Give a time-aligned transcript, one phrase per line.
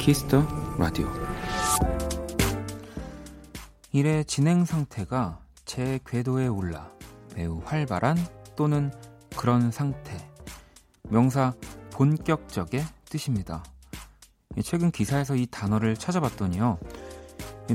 [0.00, 0.42] 키스터
[0.78, 1.06] 라디오
[3.92, 6.90] 일의 진행 상태가 제 궤도에 올라
[7.36, 8.16] 매우 활발한
[8.56, 8.90] 또는
[9.36, 10.16] 그런 상태
[11.10, 11.52] 명사
[11.90, 13.62] 본격적의 뜻입니다.
[14.64, 16.78] 최근 기사에서 이 단어를 찾아봤더니요.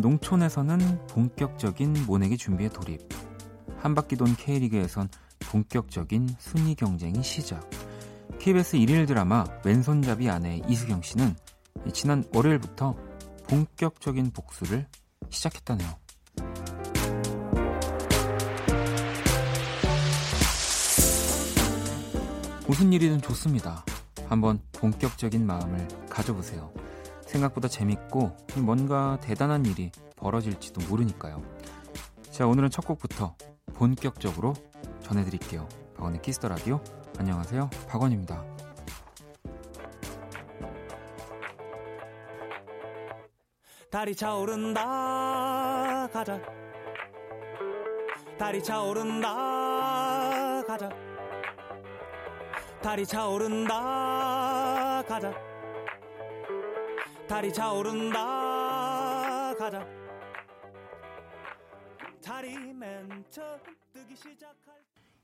[0.02, 3.08] 농촌에서는 본격적인 모내기 준비에 돌입.
[3.78, 5.10] 한 바퀴 돈 K리그에선
[5.42, 7.70] 본격적인 순위 경쟁이 시작.
[8.40, 11.36] KBS 일일 드라마 왼손잡이 아내 이수경 씨는
[11.94, 12.96] 지난 월요일부터
[13.48, 14.88] 본격적인 복수를
[15.30, 15.90] 시작했다네요.
[22.68, 23.86] 무슨 일이든 좋습니다.
[24.28, 26.74] 한번 본격적인 마음을 가져보세요.
[27.27, 31.44] 생각보다 재밌고 뭔가 대단한 일이 벌어질지도 모르니까요.
[32.32, 33.36] 자, 오늘은 첫 곡부터
[33.76, 34.54] 본격적으로
[35.04, 35.68] 전해드릴게요.
[35.96, 36.82] 박원의 Kiss the Radio.
[37.18, 37.70] 안녕하세요.
[37.88, 38.55] 박원입니다.
[43.96, 46.10] 달이 차오른다.
[46.12, 46.41] 가자.
[48.37, 50.62] 달이 차오른다.
[50.63, 50.90] 가자.
[52.82, 55.02] 달이 차오른다.
[55.07, 55.34] 가자.
[57.29, 59.55] 달이 차오른다.
[59.55, 59.87] 가자.
[62.21, 63.57] 달이 맨 처음
[63.93, 64.75] 뜨기 시작할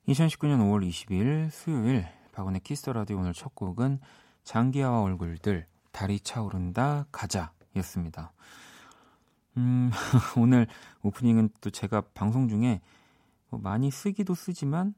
[0.08, 4.00] 2019년 5월 20일 수요일 박원의 Kiss the Radio 오늘 첫 곡은
[4.46, 7.08] 장기하와 얼굴들 달이 차오른다.
[7.12, 8.34] 가자 였습니다.
[9.58, 9.92] 음,
[10.38, 10.68] 오늘
[11.04, 12.82] 오프닝은 또 제가 방송 중에
[13.50, 14.94] 뭐 많이 쓰기도 쓰지만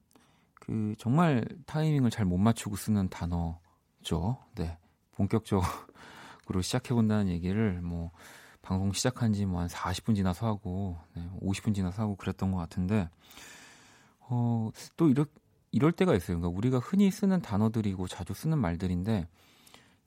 [0.55, 4.37] 그 정말 타이밍을 잘 못 맞추고 쓰는 단어죠.
[4.55, 4.77] 네.
[5.13, 5.67] 본격적으로
[6.61, 8.11] 시작해 본다는 얘기를 뭐
[8.61, 13.09] 방송 시작한 지 뭐 한 40분 지나서 하고 네, 50분 지나서 하고 그랬던 것 같은데
[14.19, 15.25] 어, 또 이럴,
[15.71, 16.39] 이럴 때가 있어요.
[16.39, 19.27] 그러니까 우리가 흔히 쓰는 단어들이고 자주 쓰는 말들인데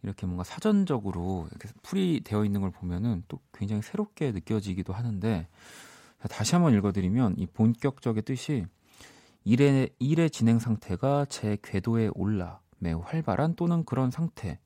[0.06, 5.48] 이렇게 뭔가 사전적으로 이렇게 풀이 되어 있는 걸 보면은 또 굉장히 새롭게 느껴지기도 하는데
[6.30, 8.66] 다시 한번 읽어드리면 이 본격적의 뜻이
[9.44, 14.60] 일의, 일의 진행 상태가 제 궤도에 올라 매우 활발한 또는 그런 상태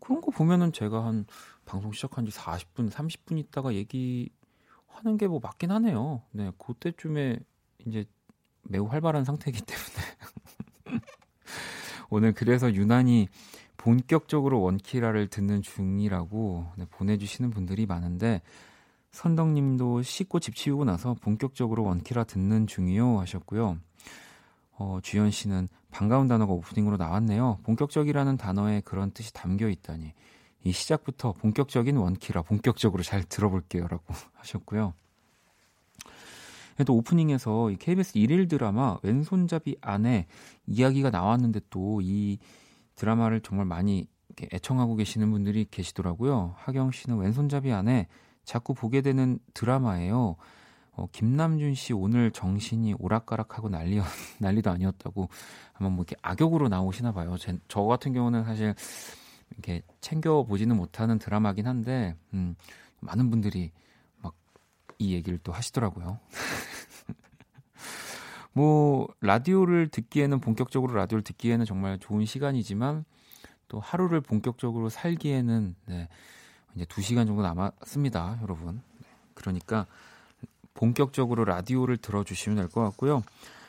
[0.00, 1.26] 그런 거 보면은 제가 한
[1.66, 6.22] 방송 시작한 지 40분, 30분 있다가 얘기하는 게 뭐 맞긴 하네요.
[6.32, 7.38] 네, 그때쯤에
[7.86, 8.06] 이제
[8.62, 11.00] 매우 활발한 상태이기 때문에
[12.10, 13.28] 오늘 그래서 유난히
[13.76, 18.42] 본격적으로 원키라를 듣는 중이라고 네, 보내주시는 분들이 많은데
[19.10, 23.78] 선덕님도 씻고 집 치우고 나서 본격적으로 원키라 듣는 중이요 하셨고요.
[24.78, 27.58] 어, 주연 씨는 반가운 단어가 오프닝으로 나왔네요.
[27.64, 30.14] 본격적이라는 단어에 그런 뜻이 담겨 있다니.
[30.64, 34.04] 이 시작부터 본격적인 원키라 본격적으로 잘 들어볼게요라고
[34.34, 34.94] 하셨고요.
[36.86, 40.26] 또 오프닝에서 이 KBS 일일 드라마 왼손잡이 안에
[40.66, 42.38] 이야기가 나왔는데 또 이
[42.94, 44.06] 드라마를 정말 많이
[44.52, 46.54] 애청하고 계시는 분들이 계시더라고요.
[46.56, 48.08] 하경 씨는 왼손잡이 안에
[48.44, 50.36] 자꾸 보게 되는 드라마예요.
[50.94, 53.98] 어, 김남준 씨 오늘 정신이 오락가락하고 난리
[54.40, 55.28] 난리도 아니었다고
[55.74, 57.36] 아마 뭐 이렇게 악역으로 나오시나 봐요.
[57.38, 58.74] 제, 저 같은 경우는 사실
[59.52, 62.54] 이렇게 챙겨 보지는 못하는 드라마긴 한데 음,
[63.00, 63.70] 많은 분들이
[64.20, 64.34] 막
[65.02, 66.20] 이 얘기를 또 하시더라고요.
[68.52, 73.04] 뭐 라디오를 듣기에는 본격적으로 라디오를 듣기에는 정말 좋은 시간이지만
[73.68, 76.08] 또 하루를 본격적으로 살기에는 네,
[76.74, 78.82] 이제 2시간 정도 남았습니다, 여러분.
[78.98, 79.86] 네, 그러니까
[80.74, 83.22] 본격적으로 라디오를 들어주시면 될 것 같고요.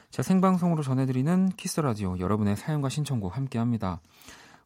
[0.09, 3.99] 자, 생방송으로 전해드리는 Kiss Radio 여러분의 사연과 신청곡 함께합니다.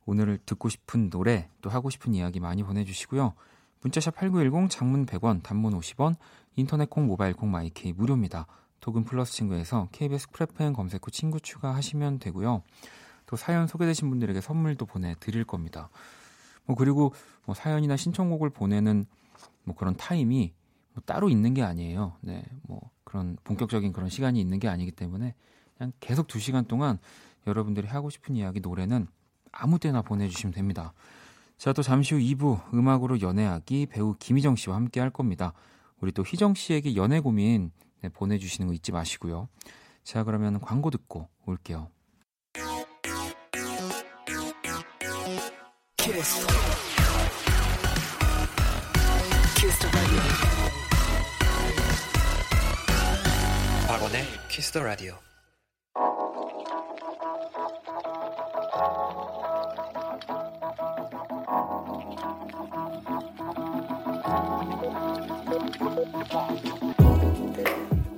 [0.06, 3.34] 오늘 듣고 싶은 노래 또 하고 싶은 이야기 많이 보내주시고요.
[3.82, 6.16] 문자샵 8910 장문 100원 단문 50원
[6.56, 8.48] 인터넷 콩 모바일 콩 마이케이 무료입니다.
[8.80, 12.64] 또는 플러스 친구에서 KBS Cool FM 검색 후 친구 추가하시면 되고요.
[13.26, 15.90] 또 사연 소개되신 분들에게 선물도 보내드릴 겁니다.
[16.66, 17.14] 뭐 그리고
[17.46, 19.06] 뭐 사연이나 신청곡을 보내는
[19.64, 20.54] 뭐 그런 타임이
[20.94, 22.14] 뭐 따로 있는 게 아니에요.
[22.22, 25.34] 네, 뭐 그런 본격적인 그런 시간이 있는 게 아니기 때문에
[25.78, 27.00] 그냥 계속 두 시간 동안
[27.46, 29.08] 여러분들이 하고 싶은 이야기 노래는
[29.52, 30.94] 아무 때나 보내주시면 됩니다.
[31.58, 35.54] 자, 또 잠시 후 2부 음악으로 연애하기 배우 김희정 씨와 함께 할 겁니다.
[36.00, 37.72] 우리 또 희정 씨에게 연애 고민
[38.02, 39.50] 네, 보내주시는 거 잊지 마시고요.
[40.04, 41.90] 자, 그러면 광고 듣고 올게요.
[45.98, 46.48] 키스.
[49.56, 49.88] 키스
[53.88, 55.16] 박원의 키스 더 라디오.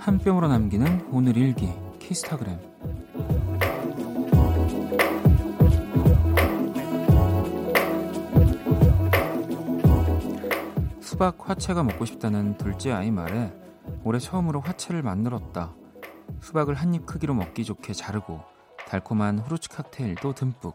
[0.10, 1.70] 한 뼘으로 남기는 오늘 일기
[2.00, 2.58] 키스타그램
[11.00, 13.54] 수박 화채가 먹고 싶다는 둘째 아이 말에
[14.04, 15.76] 올해 처음으로 화채를 만들었다.
[16.42, 18.42] 수박을 한 입 크기로 먹기 좋게 자르고
[18.88, 20.74] 달콤한 후르츠 칵테일도 듬뿍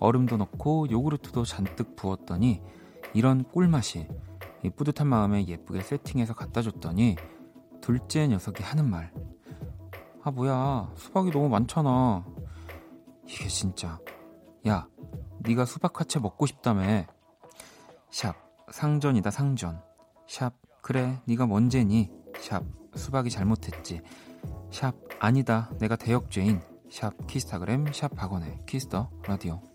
[0.00, 2.60] 얼음도 넣고 요구르트도 잔뜩 부었더니
[3.14, 4.08] 이런 꿀맛이
[4.64, 7.14] 이 뿌듯한 마음에 예쁘게 세팅해서 갖다 줬더니
[7.82, 9.12] 둘째 녀석이 하는 말.
[10.22, 12.24] 아 뭐야 수박이 너무 많잖아.
[13.26, 13.98] 이게 진짜
[14.66, 14.86] 야
[15.40, 17.04] 네가 수박 화채 먹고 싶다며.
[18.10, 18.34] 샵
[18.70, 19.82] 상전이다 상전.
[20.26, 22.10] 샵 그래 네가 뭔죄니.
[22.38, 22.62] 샵
[22.94, 24.00] 수박이 잘못했지.
[24.70, 26.62] 샵 아니다 내가 대역죄인.
[26.88, 29.71] 샵 Kisstagram 샵 박원의 Kiss the Radio.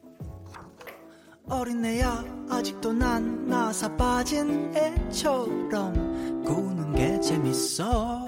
[1.49, 8.25] 어린애야 아직도 난 나사 빠진 애처럼 구는 게 재밌어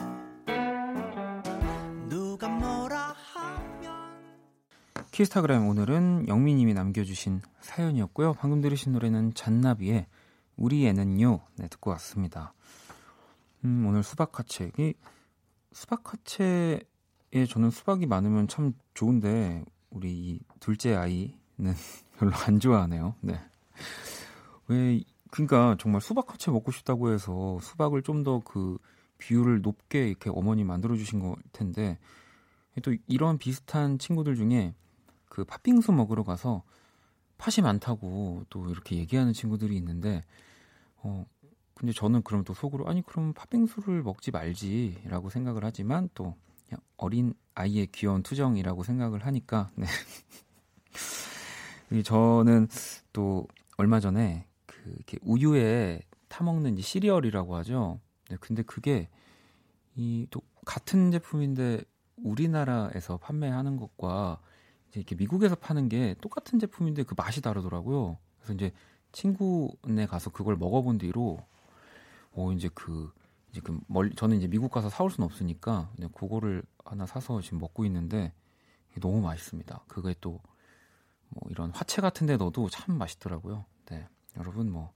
[2.08, 3.94] 누가 뭐라 하면
[5.12, 8.36] 키스타그램 오늘은 영미님이 남겨주신 사연이었고요.
[8.36, 10.08] 방금 들으신 노래는 잔나비의
[10.56, 12.54] 우리 애는요 네, 듣고 왔습니다.
[13.66, 14.94] 음, 오늘 수박 화채 이
[15.74, 16.80] 수박 화채에
[17.50, 21.74] 저는 수박이 많으면 참 좋은데 우리 이 둘째 아이 는
[22.18, 23.16] 별로 안 좋아하네요.
[23.22, 23.40] 네.
[24.68, 25.02] 왜
[25.32, 28.78] 그러니까 정말 수박 화채 먹고 싶다고 해서 수박을 좀 더 그
[29.20, 32.00] 비율을 높게 이렇게 어머니 만들어 주신 걸 텐데
[32.82, 34.74] 또 이런 비슷한 친구들 중에
[35.26, 36.64] 그 팥빙수 먹으러 가서
[37.38, 40.24] 팥이 많다고 또 이렇게 얘기하는 친구들이 있는데
[40.98, 41.26] 어
[41.74, 46.36] 근데 저는 그럼 또 속으로 아니 그럼 팥빙수를 먹지 말지라고 생각을 하지만 또
[46.98, 49.86] 어린 아이의 귀여운 투정이라고 생각을 하니까 네.
[51.92, 52.68] 이 저는
[53.14, 53.48] 또
[53.78, 58.00] 얼마 전에 그 이렇게 우유에 타 먹는 이 시리얼이라고 하죠.
[58.30, 59.10] 네, 근데 그게
[59.96, 61.84] 이 또 같은 제품인데
[62.18, 64.40] 우리나라에서 판매하는 것과
[64.90, 68.18] 이제 이렇게 미국에서 파는 게 똑같은 제품인데 그 맛이 다르더라고요.
[68.40, 68.74] 그래서 이제
[69.14, 71.40] 친구네 가서 그걸 먹어본 뒤로
[72.34, 73.12] 어 이제 그
[73.52, 77.60] 이제 그 멀 저는 이제 미국 가서 사올 수는 없으니까 그냥 그거를 하나 사서 지금
[77.60, 78.34] 먹고 있는데
[79.02, 79.86] 너무 맛있습니다.
[79.88, 80.40] 그게 또
[81.30, 83.66] 뭐 이런 화채 같은 데 넣어도 참 맛있더라고요.
[83.90, 84.08] 네.
[84.38, 84.94] 여러분 뭐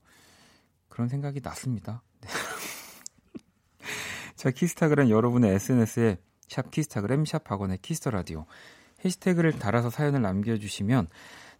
[0.88, 2.02] 그런 생각이 났습니다.
[2.20, 2.28] 네.
[4.36, 8.46] 자, Kisstagram 여러분의 SNS에 샵 Kisstagram 샵 박원의 Kiss the Radio
[9.04, 11.08] 해시태그를 달아서 사연을 남겨 주시면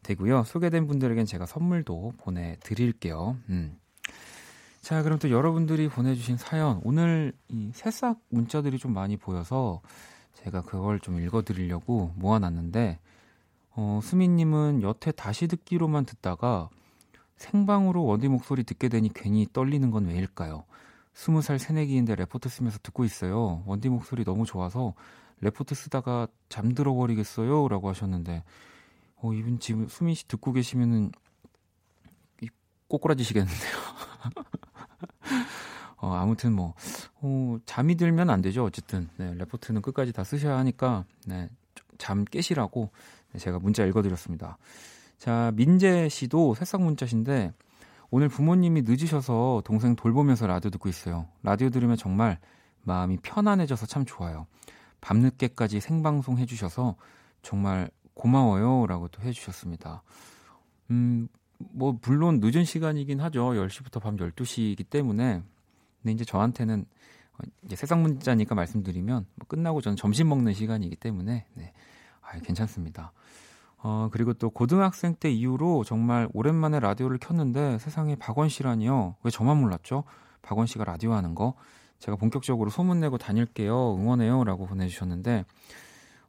[0.02, 0.44] 되고요.
[0.44, 3.38] 소개된 분들에겐 제가 선물도 보내 드릴게요.
[3.48, 3.78] 음.
[4.80, 9.80] 자, 그럼 또 여러분들이 보내주신 사연, 오늘 이 새싹 문자들이 좀 많이 보여서
[10.34, 12.98] 제가 그걸 좀 읽어드리려고 모아놨는데,
[13.76, 16.68] 어, 수민님은 여태 다시 듣기로만 듣다가
[17.36, 20.64] 생방으로 원디 목소리 듣게 되니 괜히 떨리는 건 왜일까요?
[21.12, 23.62] 스무 살 새내기인데 레포트 쓰면서 듣고 있어요.
[23.66, 24.94] 원디 목소리 너무 좋아서
[25.40, 27.68] 레포트 쓰다가 잠들어 버리겠어요.
[27.68, 28.44] 라고 하셨는데,
[29.16, 31.12] 어, 이분 지금 수민 씨 듣고 계시면은
[32.88, 33.72] 꼬꾸라지시겠는데요.
[35.98, 36.74] 어, 아무튼 뭐,
[37.20, 38.64] 어, 잠이 들면 안 되죠.
[38.64, 39.08] 어쨌든.
[39.16, 41.48] 네, 레포트는 끝까지 다 쓰셔야 하니까, 네,
[41.98, 44.58] 잠 깨시라고 네, 제가 문자 읽어드렸습니다.
[45.18, 47.52] 자, 민재 씨도 새싹 문자신데,
[48.10, 51.26] 오늘 부모님이 늦으셔서 동생 돌보면서 라디오 듣고 있어요.
[51.42, 52.38] 라디오 들으면 정말
[52.82, 54.46] 마음이 편안해져서 참 좋아요.
[55.00, 56.96] 밤늦게까지 생방송 해주셔서
[57.42, 58.86] 정말 고마워요.
[58.86, 60.02] 라고 또 해주셨습니다.
[60.90, 61.28] 음,
[61.58, 63.50] 뭐, 물론 늦은 시간이긴 하죠.
[63.50, 65.42] 10시부터 밤 12시이기 때문에.
[66.02, 66.84] 근데 이제 저한테는
[67.32, 71.72] 어, 이제 세상 문자니까 말씀드리면 뭐 끝나고 저는 점심 먹는 시간이기 때문에 네.
[72.20, 73.12] 아, 괜찮습니다.
[73.86, 79.16] 어, 그리고 또 고등학생 때 이후로 정말 오랜만에 라디오를 켰는데 세상에 박원 씨라니요.
[79.22, 80.04] 왜 저만 몰랐죠?
[80.40, 81.52] 박원 씨가 라디오 하는 거.
[81.98, 83.96] 제가 본격적으로 소문내고 다닐게요.
[83.96, 84.42] 응원해요.
[84.44, 85.44] 라고 보내주셨는데,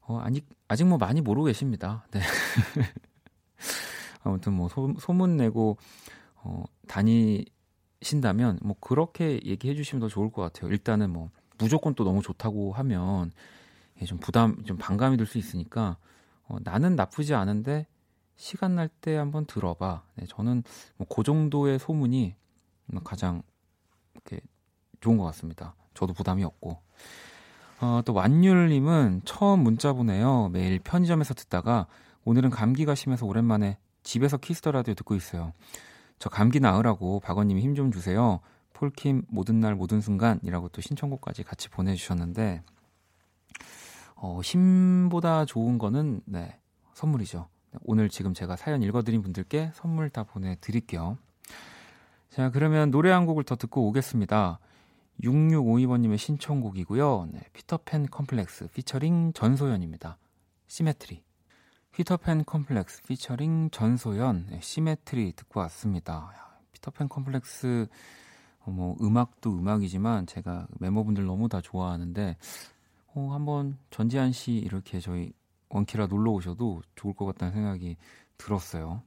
[0.01, 2.05] 어, 아직, 아직 뭐 많이 모르고 계십니다.
[2.11, 2.19] 네.
[4.23, 5.77] 아무튼 뭐 소, 소문내고,
[6.43, 10.69] 어, 다니신다면, 뭐 그렇게 얘기해 주시면 더 좋을 것 같아요.
[10.71, 13.31] 일단은 뭐 무조건 또 너무 좋다고 하면,
[14.01, 15.95] 예, 좀 부담, 좀 반감이 들 수 있으니까,
[16.47, 17.87] 어, 나는 나쁘지 않은데,
[18.35, 20.03] 시간 날 때 한번 들어봐.
[20.15, 20.63] 네, 저는
[20.97, 22.35] 뭐 그 정도의 소문이
[23.03, 23.41] 가장
[24.13, 24.41] 이렇게
[25.01, 25.75] 좋은 것 같습니다.
[25.93, 26.81] 저도 부담이 없고.
[27.81, 30.49] 어, 또 완율님은 처음 문자 보내요.
[30.49, 31.87] 매일 편의점에서 듣다가
[32.25, 35.53] 오늘은 감기가 심해서 오랜만에 집에서 Kiss the Radio 듣고 있어요.
[36.19, 38.39] 저 감기 나으라고 박원님이 힘 좀 주세요.
[38.73, 42.63] 폴킴 모든 날 모든 순간이라고 또 신청곡까지 같이 보내주셨는데
[44.15, 46.59] 어, 힘보다 좋은 거는 네
[46.93, 47.47] 선물이죠.
[47.83, 51.17] 오늘 지금 제가 사연 읽어드린 분들께 선물 다 보내드릴게요.
[52.29, 54.59] 자 그러면 노래 한 곡을 더 듣고 오겠습니다.
[55.23, 57.29] 6652번님의 신청곡이고요.
[57.31, 60.17] 네, 피터팬 컴플렉스 피처링 전소연입니다.
[60.67, 61.23] Symmetry.
[61.91, 66.31] 피터팬 컴플렉스 피처링 전소연 네, Symmetry 듣고 왔습니다.
[66.35, 67.87] 야, 피터팬 컴플렉스
[68.65, 72.35] 어, 뭐 음악도 음악이지만 제가 멤버분들 너무 다 좋아하는데
[73.15, 75.31] 어, 한번 전지한 씨 이렇게 저희
[75.69, 77.97] 원키라 놀러 오셔도 좋을 것 같다는 생각이
[78.37, 79.01] 들었어요.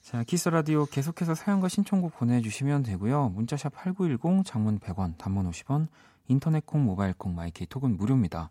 [0.00, 3.28] 자, Kiss Radio 계속해서 사연과 신청곡 보내주시면 되고요.
[3.30, 5.88] 문자샵 8910, 장문 100원, 단문 50원,
[6.28, 8.50] 인터넷 콩, 모바일 콩, 마이케이 톡은 무료입니다.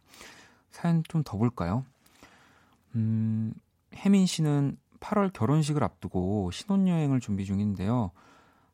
[0.70, 1.84] 사연 좀 더 볼까요?
[2.96, 3.54] 음,
[3.96, 8.12] 혜민 씨는 8월 결혼식을 앞두고 신혼여행을 준비 중인데요.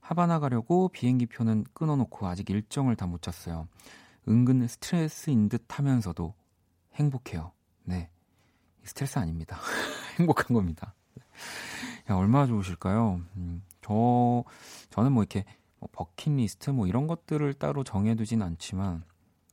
[0.01, 3.67] 하바나 가려고 비행기 표는 끊어놓고 아직 일정을 다 못 짰어요.
[4.27, 6.33] 은근 스트레스인 듯 하면서도
[6.95, 7.51] 행복해요.
[7.83, 8.09] 네.
[8.83, 9.57] 스트레스 아닙니다.
[10.19, 10.93] 행복한 겁니다.
[12.09, 13.21] 야, 얼마나 좋으실까요?
[13.35, 14.43] 음, 저,
[14.89, 15.45] 저는 뭐 이렇게
[15.79, 19.03] 뭐 버킷리스트 뭐 이런 것들을 따로 정해두진 않지만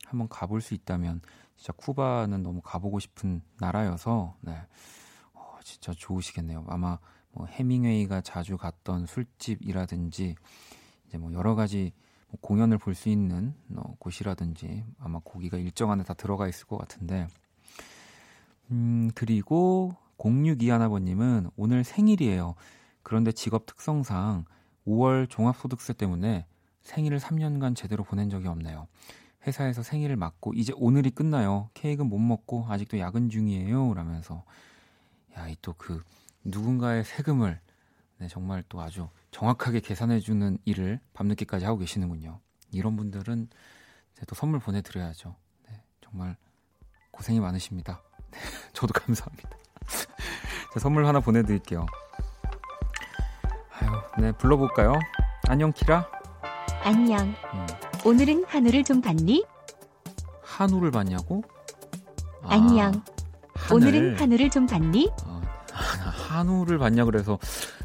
[0.07, 1.21] 한번 가볼 수 있다면
[1.57, 4.57] 진짜 쿠바는 너무 가보고 싶은 나라여서 네.
[5.35, 6.65] 어, 진짜 좋으시겠네요.
[6.69, 6.99] 아마
[7.33, 10.35] 뭐 해밍웨이가 자주 갔던 술집이라든지
[11.07, 12.10] 이제 뭐 여러 가지 뭐
[12.41, 17.27] 공연을 볼 수 있는 어, 곳이라든지 아마 거기가 일정 안에 다 들어가 있을 것 같은데
[18.71, 22.55] 음 그리고 0621아버님은 오늘 생일이에요.
[23.03, 24.45] 그런데 직업 특성상
[24.87, 26.47] 5월 종합소득세 때문에
[26.83, 28.87] 생일을 3년간 제대로 보낸 적이 없네요.
[29.47, 31.71] 회사에서 생일을 맞고 이제 오늘이 끝나요.
[31.75, 33.95] 케이크는 못 먹고 아직도 야근 중이에요.
[33.95, 34.45] 라면서
[35.39, 36.03] 야, 이 또 그
[36.45, 37.61] 누군가의 세금을
[38.21, 42.39] 네, 정말 또 아주 정확하게 계산해 주는 일을 밤늦게까지 하고 계시는군요.
[42.71, 43.49] 이런 분들은
[44.27, 45.35] 또 선물 보내드려야죠.
[45.67, 46.37] 네, 정말
[47.13, 48.03] 고생이 많으십니다.
[48.31, 48.39] 네,
[48.75, 49.49] 저도 감사합니다.
[50.79, 51.87] 선물 하나 보내드릴게요.
[53.81, 54.93] 아유, 네, 불러볼까요?
[55.49, 56.07] 안녕, 키라.
[56.83, 57.21] 안녕.
[57.27, 57.67] 음.
[58.05, 59.47] 오늘은 한우를 좀 봤니?
[60.43, 61.43] 한우를 봤냐고?
[62.43, 63.03] 아, 안녕.
[63.55, 63.75] 하늘.
[63.75, 65.11] 오늘은 한우를 좀 봤니?
[65.25, 65.41] 어,
[65.73, 67.39] 한우를 봤냐 그래서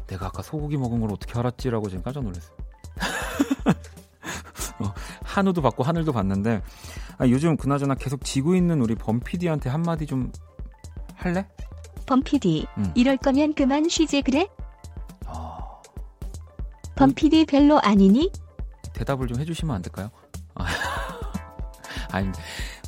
[0.06, 2.56] 내가 아까 소고기 먹은 걸 어떻게 알았지라고 지금 깜짝 놀랐어요.
[4.78, 6.62] 어, 한우도 봤고 하늘도 봤는데
[7.18, 10.30] 아, 요즘 그나저나 계속 지고 있는 우리 범피디한테 한마디 좀
[11.14, 11.46] 할래?
[12.06, 12.92] 범피디 음.
[12.94, 14.48] 이럴 거면 그만 쉬지 그래?
[15.26, 15.82] 어...
[16.94, 18.30] 범피디 별로 아니니?
[18.92, 20.10] 대답을 좀 해주시면 안 될까요?
[22.12, 22.30] 아니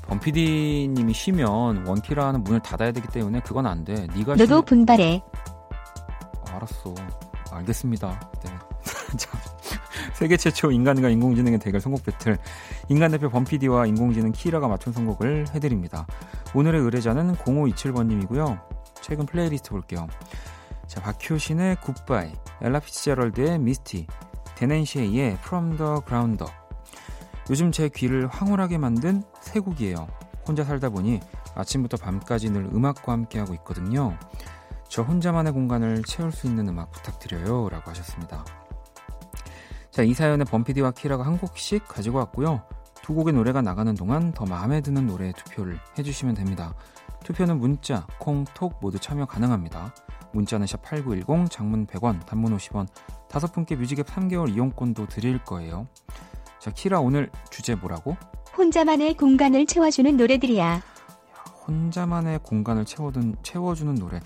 [0.03, 3.95] 범피디님이 쉬면 원키라는 문을 닫아야 되기 때문에 그건 안 돼.
[4.15, 4.65] 네가 너도 쉬면...
[4.65, 5.23] 분발해.
[6.59, 6.95] 알았어.
[7.51, 8.31] 알겠습니다.
[8.45, 8.51] 네.
[9.17, 9.31] 자,
[10.15, 12.39] 세계 최초 인간과 인공지능의 대결 선곡 배틀.
[12.89, 16.07] 인간 대표 범피디와 인공지능 키라가 맞춘 선곡을 해드립니다.
[16.55, 18.61] 오늘의 의뢰자는 0527번님이고요.
[19.01, 20.07] 최근 플레이리스트 볼게요.
[20.87, 24.07] 자, 박효신의 Goodbye, 엘라 피츠제럴드의 Misty,
[24.57, 25.83] 데넨시에이의 Ground
[26.45, 26.53] Up.
[27.51, 30.07] 요즘 제 귀를 황홀하게 만든 세 곡이에요.
[30.47, 31.21] 혼자 살다 보니
[31.55, 34.19] 아침부터 밤까지 늘 음악과 함께하고 있거든요.
[34.89, 37.69] 저 혼자만의 공간을 채울 수 있는 음악 부탁드려요.
[37.69, 38.45] 라고 하셨습니다.
[39.91, 42.63] 자, 이 사연에 범피디와 키라가 한 곡씩 가지고 왔고요.
[43.03, 46.75] 두 곡의 노래가 나가는 동안 더 마음에 드는 노래에 투표를 해주시면 됩니다.
[47.25, 49.95] 투표는 문자, 콩, 톡 모두 참여 가능합니다.
[50.33, 52.87] 문자는 샵8910, 장문 100원, 단문 50원,
[53.29, 55.87] 다섯 분께 뮤직앱 3개월 이용권도 드릴 거예요.
[56.59, 58.17] 자, 키라 오늘 주제 뭐라고?
[58.57, 60.65] 혼자만의 공간을 채워주는 노래들이야.
[60.65, 60.83] 야,
[61.67, 64.21] 혼자만의 공간을 채워둔, 채워주는 노래.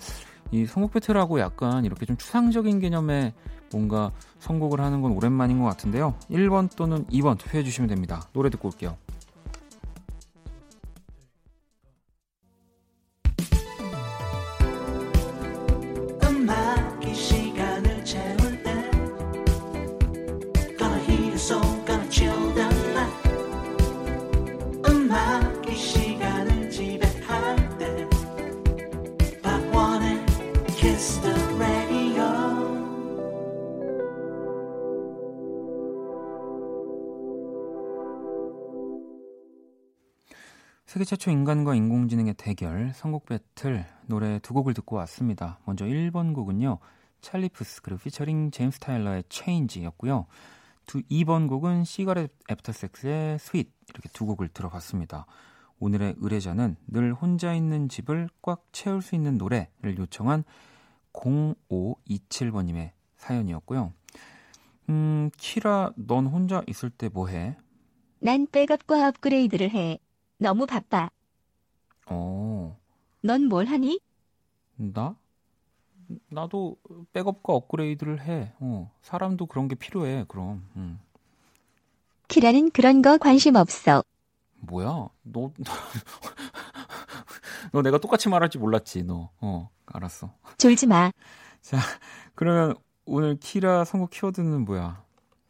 [0.53, 3.33] 이 선곡 배틀하고 약간 이렇게 좀 추상적인 개념의
[3.71, 6.13] 뭔가 선곡을 하는 건 오랜만인 것 같은데요.
[6.29, 8.29] 1번 또는 2번 투표해 주시면 됩니다.
[8.33, 8.95] 노래 듣고 올게요.
[40.93, 45.57] 세계 최초 인간과 인공지능의 대결, 선곡 배틀, 노래 두 곡을 듣고 왔습니다.
[45.65, 46.77] 먼저 1번 곡은요,
[47.19, 50.27] 찰리 푸스, 그리고 피처링 제임스 테일러의 Change였고요.
[50.85, 55.25] 두, 2번 곡은 시가렛 애프터 섹스의 Sweet, 이렇게 두 곡을 들어봤습니다.
[55.79, 60.43] 오늘의 의뢰자는 늘 혼자 있는 집을 꽉 채울 수 있는 노래를 요청한
[61.13, 63.93] 0527번님의 사연이었고요.
[64.89, 67.57] 음, 키라, 넌 혼자 있을 때 뭐 해?
[68.19, 69.97] 난 백업과 업그레이드를 해.
[70.43, 71.09] 너무 바빠.
[72.07, 72.77] 어.
[73.21, 73.99] 넌 뭘 하니?
[74.75, 75.15] 나?
[76.29, 76.75] 나도
[77.13, 78.51] 백업과 업그레이드를 해.
[78.59, 78.91] 어.
[79.01, 80.25] 사람도 그런 게 필요해.
[80.27, 80.67] 그럼.
[80.75, 80.99] 응.
[82.27, 84.03] 키라는 그런 거 관심 없어.
[84.59, 85.07] 뭐야?
[85.23, 85.51] 너,
[87.71, 89.29] 너 내가 똑같이 말할지 몰랐지, 너.
[89.39, 90.33] 어, 알았어.
[90.57, 91.09] 졸지 마.
[91.61, 91.77] 자,
[92.35, 95.03] 그러면 오늘 키라 선곡 키워드는 뭐야?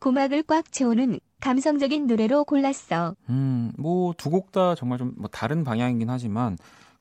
[0.04, 3.16] 고막을 꽉 채우는 감성적인 노래로 골랐어.
[3.30, 6.58] 음, 뭐 두 곡 다 정말 좀 뭐 다른 방향이긴 하지만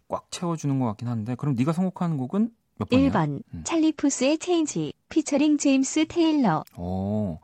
[0.07, 3.11] 꽉 채워주는 것 같긴 한데 그럼 네가 선곡하는 곡은 몇 번이야?
[3.11, 3.63] 1번 음.
[3.65, 6.63] 찰리 푸스의 Change 피처링 제임스 테일러.
[6.79, 7.41] 오.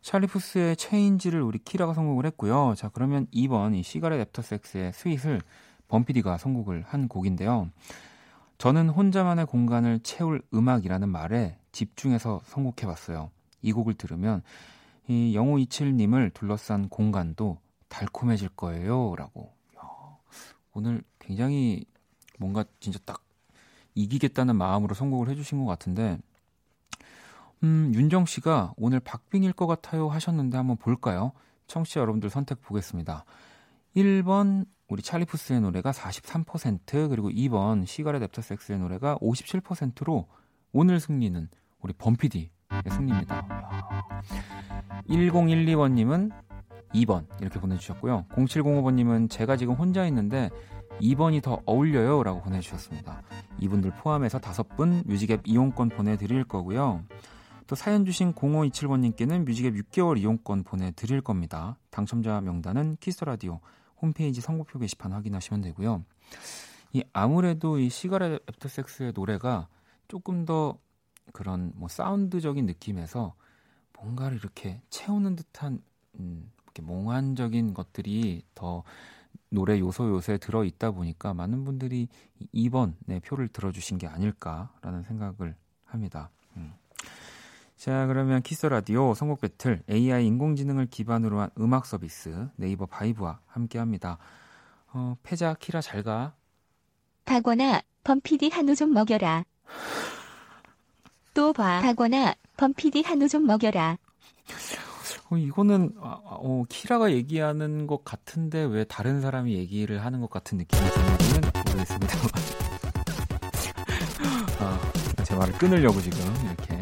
[0.00, 2.74] 찰리 푸스의 Change를 우리 키라가 선곡을 했고요.
[2.76, 5.40] 자, 그러면 2번 이 시가렛 애프터 섹스의 Sweet을
[5.88, 7.68] 범피디가 선곡을 한 곡인데요.
[8.58, 13.30] 저는 혼자만의 공간을 채울 음악이라는 말에 집중해서 선곡해 봤어요.
[13.62, 14.42] 이 곡을 들으면
[15.06, 17.58] 이 0527님을 둘러싼 공간도
[17.88, 19.14] 달콤해질 거예요.
[19.16, 19.52] 라고.
[20.74, 21.84] 오늘 굉장히
[22.38, 23.22] 뭔가 진짜 딱
[23.94, 26.18] 이기겠다는 마음으로 선곡을 해주신 것 같은데
[27.62, 31.32] 음, 윤정 씨가 오늘 박빙일 것 같아요 하셨는데 한번 볼까요?
[31.66, 33.24] 청취자 여러분들 선택 보겠습니다.
[33.96, 40.28] 1번 우리 찰리푸스의 노래가 43% 그리고 2번 시가렛 애프터 섹스의 노래가 57%로
[40.72, 41.48] 오늘 승리는
[41.80, 42.50] 우리 범피디의
[42.88, 43.46] 승리입니다.
[45.08, 46.30] 1012번님은
[46.94, 48.26] 2번 이렇게 보내주셨고요.
[48.30, 50.50] 0705번님은 제가 지금 혼자 있는데
[51.00, 53.22] 2번이 더 어울려요 라고 보내주셨습니다.
[53.58, 57.04] 이분들 포함해서 5분 뮤직앱 이용권 보내드릴 거고요.
[57.66, 61.78] 또 사연 주신 0527번님께는 뮤직앱 6개월 이용권 보내드릴 겁니다.
[61.90, 63.60] 당첨자 명단은 키스라디오
[64.00, 66.04] 홈페이지 선곡표 게시판 확인하시면 되고요.
[66.92, 69.68] 이 아무래도 이 시가렛 애프터섹스의 노래가
[70.06, 70.78] 조금 더
[71.32, 73.34] 그런 뭐 사운드적인 느낌에서
[73.98, 75.82] 뭔가를 이렇게 채우는 듯한
[76.18, 78.82] 음, 이렇게 몽환적인 것들이 더
[79.48, 82.08] 노래 요소 요소에 들어 있다 보니까 많은 분들이
[82.54, 85.54] 2번 네, 표를 들어주신 게 아닐까라는 생각을
[85.84, 86.30] 합니다.
[86.56, 86.72] 음.
[87.76, 93.40] 자, 그러면 키스 더 라디오 선곡 배틀 AI 인공지능을 기반으로 한 음악 서비스 네이버 바이브와
[93.46, 94.18] 함께 합니다.
[94.92, 96.34] 어, 패자 키라 잘 가.
[97.24, 99.44] 박원아, 범피디 한우 좀 먹여라.
[101.34, 101.80] 또 봐.
[101.82, 103.98] 박원아, 범피디 한우 좀 먹여라.
[105.30, 110.30] 어, 이거는 아, 아, 어, 키라가 얘기하는 것 같은데 왜 다른 사람이 얘기를 하는 것
[110.30, 112.18] 같은 느낌이 드는지는 모르겠습니다.
[114.60, 114.80] 아,
[115.24, 116.78] 제 말을 끊으려고 지금 이렇게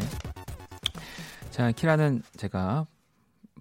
[1.49, 2.85] 자, 키라는 제가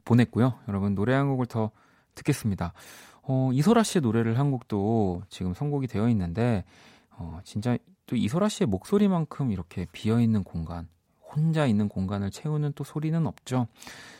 [0.04, 0.54] 보냈고요.
[0.68, 1.70] 여러분 노래 한 곡을 더
[2.14, 2.74] 듣겠습니다.
[3.22, 6.64] 어, 이소라 씨의 노래를 한 곡도 지금 선곡이 되어 있는데
[7.10, 7.78] 어, 진짜
[8.12, 10.86] 또 이소라 씨의 목소리만큼 이렇게 비어 있는 공간,
[11.34, 13.68] 혼자 있는 공간을 채우는 또 소리는 없죠.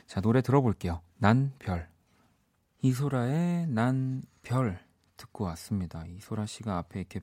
[0.07, 1.03] 자, 노래 들어볼게요.
[1.19, 1.91] 난 별.
[2.81, 4.81] 이소라의 난 별
[5.19, 6.07] 듣고 왔습니다.
[6.07, 7.21] 이소라 씨가 앞에 이렇게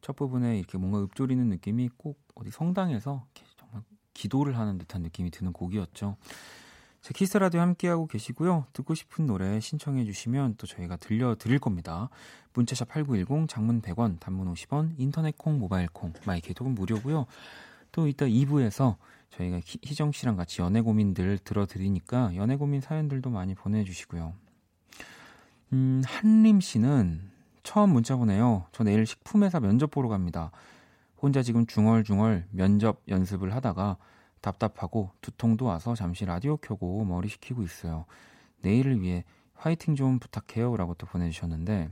[0.00, 3.24] 첫 부분에 이렇게 뭔가 읊조리는 느낌이 꼭 어디 성당에서
[4.12, 6.16] 기도를 하는 듯한 느낌이 드는 곡이었죠.
[7.02, 8.66] 네 키스 더 라디오 함께하고 계시고요.
[8.72, 12.08] 듣고 싶은 노래 신청해 주시면 또 저희가 들려드릴 겁니다.
[12.54, 17.26] 문자샵 8910, 장문 100원, 단문 50원, 인터넷 콩, 모바일 콩, 마이케이톡은 무료고요.
[17.90, 18.94] 또 이따 2부에서
[19.30, 24.32] 저희가 희정 씨랑 같이 연애 고민들 들어드리니까 연애 고민 사연들도 많이 보내주시고요.
[25.72, 27.20] 음, 한림 씨는
[27.64, 28.66] 처음 문자 보내요.
[28.70, 30.52] 저 내일 식품회사 면접 보러 갑니다.
[31.20, 33.96] 혼자 지금 중얼중얼 면접 연습을 하다가
[34.42, 38.04] 답답하고 두통도 와서 잠시 라디오 켜고 머리 식히고 있어요.
[38.60, 39.24] 내일을 위해
[39.54, 40.76] 화이팅 좀 부탁해요.
[40.76, 41.88] 라고 또 보내주셨는데,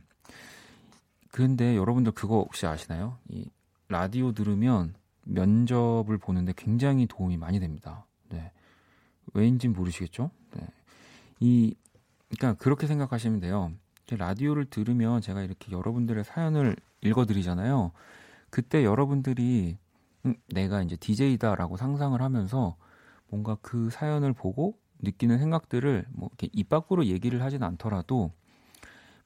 [1.31, 3.17] 근데 여러분들 그거 혹시 아시나요?
[3.29, 3.49] 이
[3.89, 8.05] 라디오 들으면 면접을 보는데 굉장히 도움이 많이 됩니다.
[8.29, 8.53] 네.
[9.33, 10.31] 왜인지 모르시겠죠?
[10.57, 10.67] 네.
[11.39, 11.75] 이,
[12.29, 13.73] 그러니까 그렇게 생각하시면 돼요.
[14.11, 17.93] 라디오를 들으면 제가 이렇게 여러분들의 사연을 읽어드리잖아요.
[18.51, 19.90] 그때 여러분들이 음,
[20.49, 22.77] 내가 이제 DJ다라고 상상을 하면서
[23.29, 28.33] 뭔가 그 사연을 보고 느끼는 생각들을 뭐 이렇게 입 밖으로 얘기를 하진 않더라도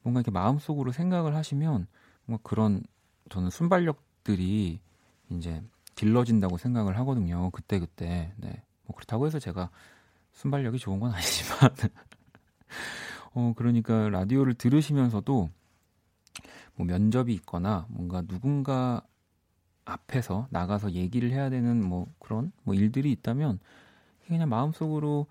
[0.01, 1.87] 뭔가 이렇게 마음속으로 생각을 하시면
[2.25, 2.83] 뭔가 그런
[3.29, 4.79] 저는 순발력들이
[5.31, 5.63] 이제
[5.95, 7.49] 길러진다고 생각을 하거든요.
[7.51, 8.31] 그때 그때.
[8.37, 8.61] 네.
[8.83, 9.71] 뭐 그렇다고 해서 제가
[10.33, 11.71] 순발력이 좋은 건 아니지만
[13.33, 15.49] 어 그러니까 라디오를 들으시면서도
[16.75, 19.01] 뭐 면접이 있거나 뭔가 누군가
[19.85, 23.59] 앞에서 나가서 얘기를 해야 되는 뭐 그런 뭐 일들이 있다면
[24.27, 25.27] 그냥 마음속으로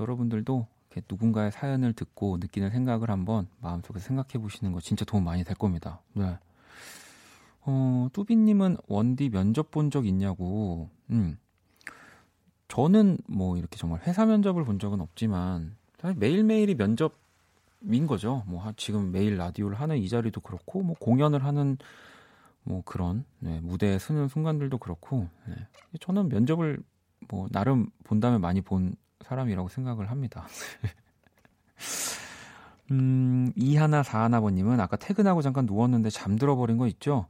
[0.00, 5.44] 여러분들도 이렇게 누군가의 사연을 듣고 느끼는 생각을 한번 마음속에 생각해 보시는 거 진짜 도움 많이
[5.44, 6.00] 될 겁니다.
[6.14, 6.38] 네.
[7.60, 10.88] 어, 뚜비님은 원디 면접 본 적 있냐고.
[11.10, 11.38] 음.
[12.68, 18.42] 저는 뭐 이렇게 정말 회사 면접을 본 적은 없지만 사실 매일매일이 면접인 거죠.
[18.46, 21.76] 뭐 지금 매일 라디오를 하는 이 자리도 그렇고 뭐 공연을 하는
[22.68, 25.54] 뭐 그런 네, 무대에 서는 순간들도 그렇고 네.
[26.00, 26.78] 저는 면접을
[27.28, 30.46] 뭐 나름 본다면 많이 본 사람이라고 생각을 합니다.
[32.90, 37.26] 음, 이하나 사하나버님은 아까 퇴근하고 잠깐 누웠는데 잠들어 버린 거 있죠?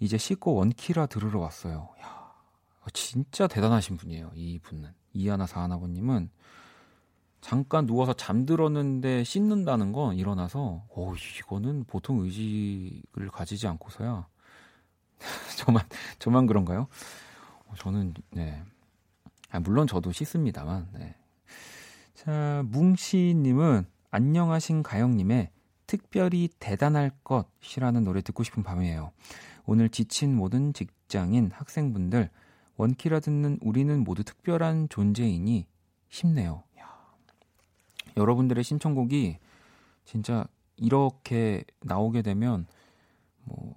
[0.00, 1.88] 이제 씻고 원키라 들으러 왔어요.
[2.02, 2.32] 야,
[2.92, 4.32] 진짜 대단하신 분이에요.
[4.34, 6.30] 이 분은 이하나 사하나버님은
[7.40, 14.26] 잠깐 누워서 잠들었는데 씻는다는 건 일어나서 오 이거는 보통 의식을 가지지 않고서야
[15.56, 15.84] 저만
[16.18, 16.88] 저만 그런가요?
[17.66, 18.62] 어, 저는 네.
[19.50, 20.88] 아, 물론 저도 씻습니다만.
[20.94, 21.14] 네.
[22.14, 25.50] 자, 뭉씨님은 안녕하신 가영님의
[25.86, 29.12] 특별히 대단할 것이라는 노래 듣고 싶은 밤이에요.
[29.66, 32.30] 오늘 지친 모든 직장인 학생분들
[32.76, 35.66] 원키라 듣는 우리는 모두 특별한 존재이니
[36.08, 36.62] 힘내요.
[36.78, 36.88] 야.
[38.16, 39.38] 여러분들의 신청곡이
[40.04, 42.66] 진짜 이렇게 나오게 되면
[43.44, 43.74] 뭐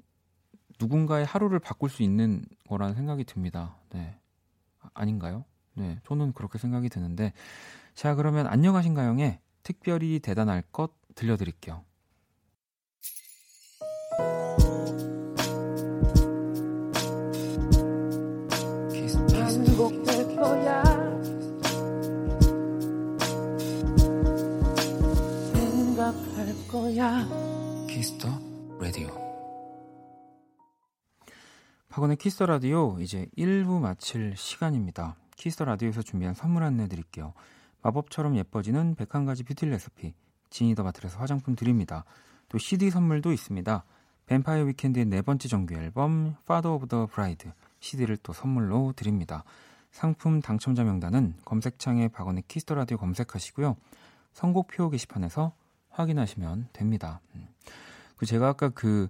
[0.80, 3.76] 누군가의 하루를 바꿀 수 있는 거라는 생각이 듭니다.
[3.92, 4.18] 네.
[4.82, 5.46] 아, 아닌가요?
[5.74, 6.00] 네.
[6.06, 7.34] 저는 그렇게 생각이 드는데
[7.96, 11.84] 자, 그러면 안녕하신가요의 특별히 대단할 것 들려드릴게요.
[25.54, 27.43] 생각할 거야.
[31.94, 35.16] 박원의 키스 더 라디오 이제 1부 마칠 시간입니다.
[35.36, 37.36] 키스 더 라디오에서 준비한 선물 안내 드릴게요.
[37.84, 40.16] 마법처럼 예뻐지는 101가지 뷰티 레시피
[40.50, 42.04] 지니더 바틀에서 화장품 드립니다.
[42.50, 43.84] 또 CD 선물도 있습니다.
[44.26, 49.44] 뱀파이어 위켄드의 네 번째 정규 앨범 Father of the Bride CD를 또 선물로 드립니다.
[49.92, 53.78] 상품 당첨자 명단은 검색창에 박원의 키스 더 라디오 검색하시고요.
[54.34, 55.54] 선곡표 게시판에서
[55.92, 57.22] 확인하시면 됩니다.
[57.36, 57.50] 음.
[58.18, 59.10] 그 제가 아까 그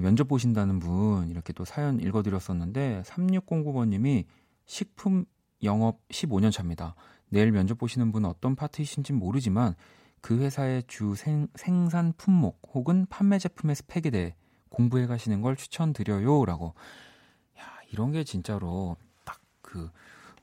[0.00, 4.24] 면접 보신다는 분 이렇게 또 사연 읽어드렸었는데 3609번님이
[4.66, 5.24] 식품
[5.62, 6.94] 영업 15년 차입니다.
[7.28, 9.74] 내일 면접 보시는 분은 어떤 파트이신지 모르지만
[10.20, 14.34] 그 회사의 주 생, 생산 품목 혹은 판매 제품의 스펙에 대해
[14.68, 16.44] 공부해 가시는 걸 추천드려요.
[16.44, 16.74] 라고.
[17.58, 19.40] 야, 이런 게 진짜로 딱
[19.72, 19.90] 그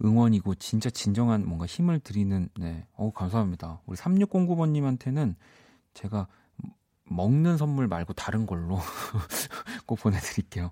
[0.03, 2.87] 응원이고 진짜 진정한 뭔가 힘을 드리는, 네.
[2.93, 3.81] 어 감사합니다.
[3.85, 5.35] 우리 3609번님한테는
[5.93, 6.27] 제가
[7.09, 8.79] 먹는 선물 말고 다른 걸로
[9.85, 10.71] 꼭 보내드릴게요.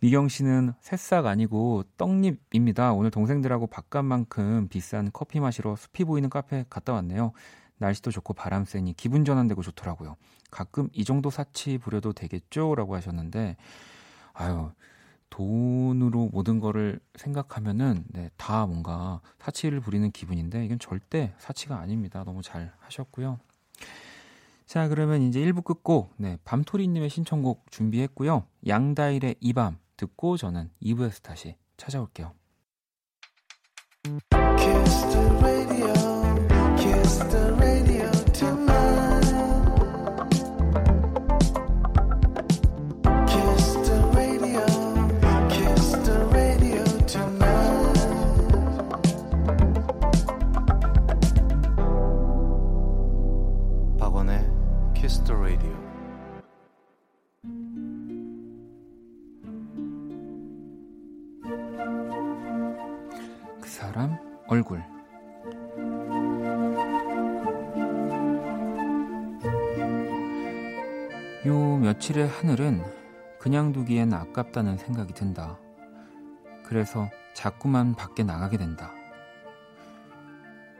[0.00, 2.92] 미경 씨는 새싹 아니고 떡잎입니다.
[2.92, 7.32] 오늘 동생들하고 바깥만큼 비싼 커피 마시러 숲이 보이는 카페 갔다 왔네요.
[7.78, 10.16] 날씨도 좋고 바람 쐬니 기분 전환되고 좋더라고요.
[10.50, 12.74] 가끔 이 정도 사치 부려도 되겠죠?
[12.74, 13.56] 라고 하셨는데,
[14.32, 14.70] 아유,
[15.30, 22.22] 돈으로 모든 거를 생각하면은, 네, 다 뭔가 사치를 부리는 기분인데, 이건 절대 사치가 아닙니다.
[22.24, 23.38] 너무 잘 하셨고요.
[24.74, 28.48] 자, 그러면 이제 1부 끝곡, 네, 밤토리님의 신청곡 준비했고요.
[28.66, 32.32] 양다일의 이 밤 듣고 저는 2부에서 다시 찾아올게요.
[64.54, 64.78] 얼굴
[71.46, 72.84] 요 며칠의 하늘은
[73.40, 75.58] 그냥 두기엔 아깝다는 생각이 든다.
[76.64, 78.92] 그래서 자꾸만 밖에 나가게 된다.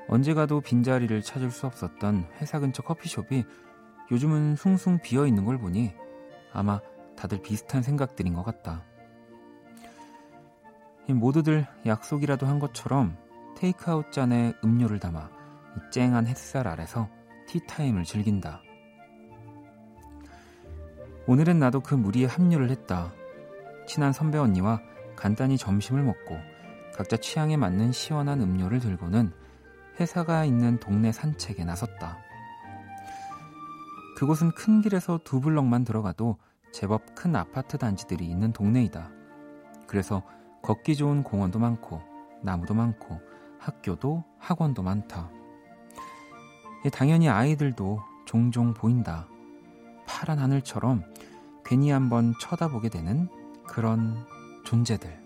[0.07, 3.45] 언제 가도 빈자리를 찾을 수 없었던 회사 근처 커피숍이
[4.13, 5.93] 요즘은 숭숭 비어 있는 걸 보니
[6.53, 6.81] 아마
[7.17, 8.85] 다들 비슷한 생각들인 것 같다.
[11.09, 13.24] 모두들 약속이라도 한 것처럼
[13.57, 15.31] 테이크아웃 잔에 음료를 담아
[15.91, 17.09] 쨍한 햇살 아래서
[17.47, 18.63] 티타임을 즐긴다.
[21.27, 23.13] 오늘은 나도 그 무리에 합류를 했다.
[23.87, 24.81] 친한 선배 언니와
[25.17, 26.37] 간단히 점심을 먹고
[26.95, 29.33] 각자 취향에 맞는 시원한 음료를 들고는
[29.99, 32.19] 회사가 있는 동네 산책에 나섰다.
[34.17, 36.39] 그곳은 큰 길에서 두 블럭만 들어가도
[36.73, 39.11] 제법 큰 아파트 단지들이 있는 동네이다.
[39.87, 40.23] 그래서
[40.63, 42.01] 걷기 좋은 공원도 많고
[42.43, 43.21] 나무도 많고
[43.65, 45.31] 학교도 학원도 많다.
[46.93, 49.27] 당연히 아이들도 종종 보인다.
[50.07, 51.03] 파란 하늘처럼
[51.65, 53.29] 괜히 한번 쳐다보게 되는
[53.67, 54.27] 그런
[54.65, 55.25] 존재들.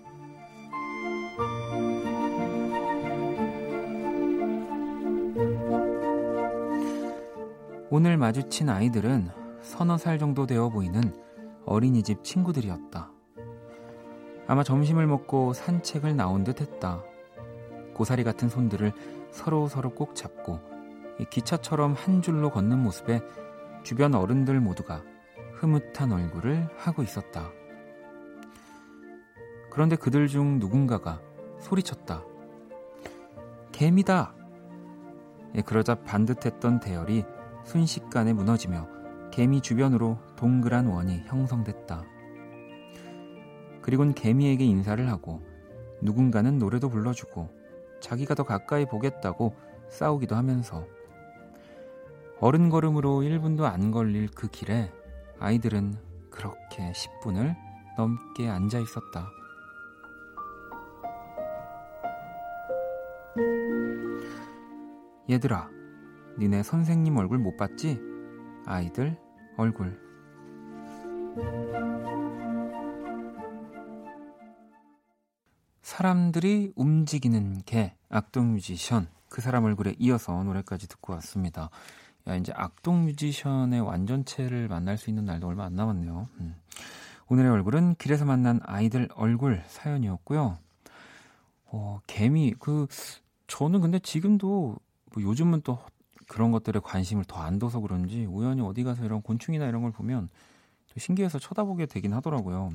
[7.90, 9.31] 오늘 마주친 아이들은
[9.62, 11.03] 서너 살 정도 되어 보이는
[11.66, 13.11] 어린이집 친구들이었다.
[14.46, 17.03] 아마 점심을 먹고 산책을 나온 듯 했다.
[17.99, 18.93] 고사리 같은 손들을
[19.33, 20.61] 서로 서로 꼭 잡고
[21.31, 23.21] 기차처럼 한 줄로 걷는 모습에
[23.83, 25.03] 주변 어른들 모두가
[25.55, 27.51] 흐뭇한 얼굴을 하고 있었다.
[29.69, 31.21] 그런데 그들 중 누군가가
[31.59, 32.23] 소리쳤다.
[33.73, 34.33] 개미다!
[35.57, 37.25] 예, 그러자 반듯했던 대열이
[37.65, 38.87] 순식간에 무너지며
[39.33, 42.05] 개미 주변으로 동그란 원이 형성됐다.
[43.83, 45.43] 그리곤 개미에게 인사를 하고
[46.01, 47.58] 누군가는 노래도 불러주고
[48.01, 49.55] 자기가 더 가까이 보겠다고
[49.89, 50.87] 싸우기도 하면서
[52.41, 54.93] 어른 걸음으로 1분도 안 걸릴 그 길에
[55.41, 55.95] 아이들은
[56.31, 57.57] 그렇게 10분을
[57.97, 59.29] 넘게 앉아 있었다.
[65.31, 65.69] 얘들아,
[66.39, 68.01] 니네 선생님 얼굴 못 봤지?
[68.67, 69.19] 아이들
[69.57, 69.99] 얼굴.
[75.99, 81.71] 사람들이 움직이는 개, 악동 뮤지션, 그 사람 얼굴에 이어서 노래까지 듣고 왔습니다.
[82.29, 86.29] 야, 이제 악동 뮤지션의 완전체를 만날 수 있는 날도 얼마 안 남았네요.
[86.39, 86.55] 음.
[87.27, 90.59] 오늘의 얼굴은 길에서 만난 아이들 얼굴 사연이었고요.
[91.65, 92.87] 어, 개미, 그,
[93.49, 94.77] 저는 근데 지금도
[95.15, 95.81] 뭐 요즘은 또
[96.29, 100.29] 그런 것들에 관심을 더 안 둬서 그런지 우연히 어디 가서 이런 곤충이나 이런 걸 보면
[100.97, 102.71] 신기해서 쳐다보게 되긴 하더라고요.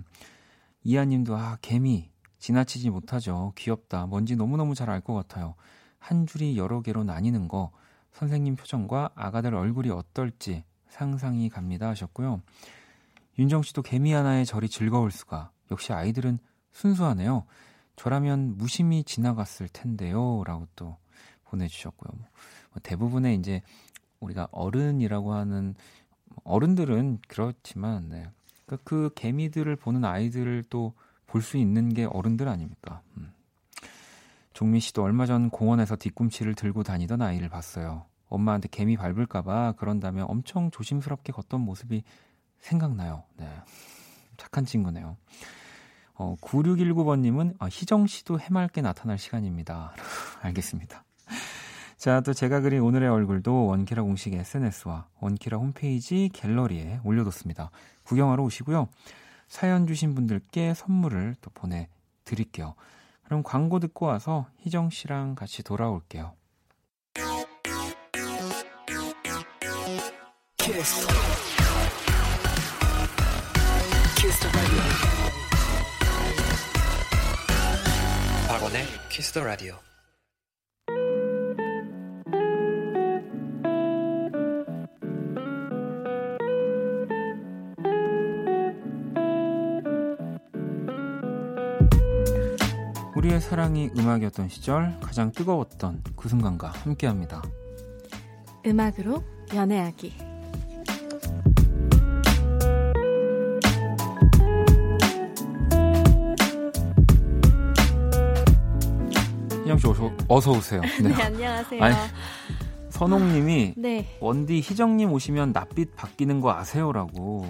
[0.84, 2.12] 이하님도 아 개미
[2.44, 3.54] 지나치지 못하죠.
[3.56, 4.06] 귀엽다.
[4.06, 5.56] 뭔지 너무너무 잘 알 것 같아요.
[5.98, 7.72] 한 줄이 여러 개로 나뉘는 거
[8.12, 12.42] 선생님 표정과 아가들 얼굴이 어떨지 상상이 갑니다 하셨고요.
[13.40, 15.52] 윤정 씨도 개미 하나의 절이 즐거울 수가.
[15.72, 16.38] 역시 아이들은
[16.74, 17.46] 순수하네요.
[17.96, 20.44] 저라면 무심히 지나갔을 텐데요.
[20.46, 20.98] 라고 또
[21.46, 22.12] 보내주셨고요.
[22.12, 23.62] 뭐 대부분의 이제
[24.20, 25.76] 우리가 어른이라고 하는
[26.44, 28.30] 어른들은 그렇지만 네.
[28.66, 30.94] 그, 그 개미들을 보는 아이들을 또
[31.34, 33.02] 볼 수 있는 게 어른들 아닙니까?
[33.18, 33.34] 음.
[34.54, 38.06] 종민 씨도 얼마 전 공원에서 뒤꿈치를 들고 다니던 아이를 봤어요.
[38.30, 42.04] 엄마한테 개미 밟을까봐 그런다면 엄청 조심스럽게 걷던 모습이
[42.60, 43.24] 생각나요.
[43.38, 43.50] 네.
[44.38, 45.18] 착한 친구네요.
[46.14, 49.96] 어, 9619번님은 아, 희정 씨도 해맑게 나타날 시간입니다.
[50.42, 51.04] 알겠습니다.
[51.98, 57.72] 자, 또 제가 그린 오늘의 얼굴도 원키라 공식 SNS와 원키라 홈페이지 갤러리에 올려뒀습니다.
[58.04, 58.88] 구경하러 오시고요.
[59.54, 62.74] 사연 주신 분들께 선물을 또 보내드릴게요.
[63.24, 66.34] 그럼 광고 듣고 와서 희정 씨랑 같이 돌아올게요.
[70.58, 71.08] 키스.
[74.18, 74.48] 키스
[78.48, 79.78] 박원의 키스 더 라디오.
[93.34, 97.42] 우리의 사랑이 음악이었던 시절 가장 뜨거웠던 그 순간과 함께합니다.
[98.66, 100.14] 음악으로 연애하기.
[109.66, 110.82] 희영 씨 어서, 어서 오세요.
[111.02, 111.84] 네, 네 안녕하세요.
[111.84, 111.96] 아니,
[112.90, 114.18] 선홍님이 네.
[114.20, 117.48] 원디 희정님 오시면 낯빛 바뀌는 거 아세요라고.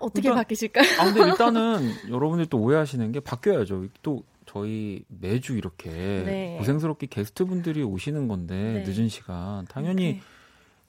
[0.00, 1.00] 어떻게 일단, 바뀌실까요?
[1.00, 3.86] 아, 근데 일단은 여러분들 또 오해하시는 게 바뀌어야죠.
[4.02, 6.56] 또 저희 매주 이렇게 네.
[6.58, 8.90] 고생스럽게 게스트분들이 오시는 건데 네.
[8.90, 10.20] 늦은 시간 당연히 네.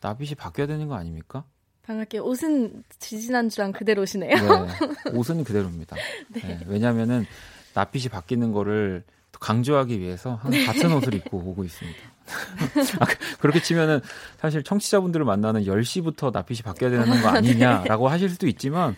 [0.01, 1.43] 나빗이 바뀌어야 되는 거 아닙니까?
[1.83, 4.35] 방학에 옷은 지지난주랑 그대로 오시네요.
[4.35, 5.95] 네, 옷은 그대로입니다.
[6.29, 6.41] 네.
[6.41, 7.25] 네, 왜냐면은
[7.73, 10.65] 나빗이 바뀌는 거를 강조하기 위해서 항상 네.
[10.65, 11.99] 같은 옷을 입고 오고 있습니다.
[12.99, 13.05] 아,
[13.39, 13.99] 그렇게 치면은
[14.39, 18.95] 사실 청취자분들을 만나는 10시부터 나핏이 바뀌어야 되는 거 아니냐라고 하실 수도 있지만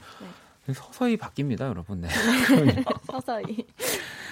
[0.65, 0.73] 네.
[0.73, 2.01] 서서히 바뀝니다, 여러분.
[2.01, 2.07] 네.
[3.11, 3.65] 서서히.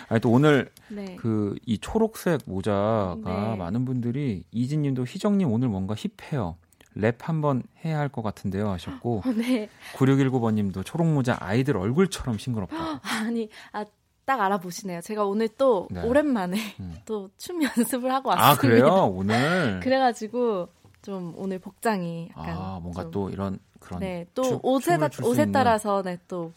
[0.08, 1.16] 아니 또 오늘 네.
[1.18, 3.56] 그이 초록색 모자가 네.
[3.58, 6.58] 많은 분들이 이진님도 희정님 오늘 뭔가 힙해요.
[6.94, 9.70] 랩 한번 해야 할 것 같은데요 하셨고 네.
[9.96, 13.00] 9619번님도 초록 모자 아이들 얼굴처럼 싱그럽다.
[13.04, 13.86] 아니 아,
[14.32, 15.02] 딱 알아보시네요.
[15.02, 16.02] 제가 오늘 또 네.
[16.04, 16.96] 오랜만에 음.
[17.06, 18.50] 또춤 연습을 하고 왔습니다.
[18.50, 19.80] 아 그래요 오늘?
[19.84, 20.70] 그래가지고
[21.02, 26.54] 좀 오늘 복장이 약간 아 뭔가 또 이런 그런 네또 옷에 다, 옷에 따라서 네또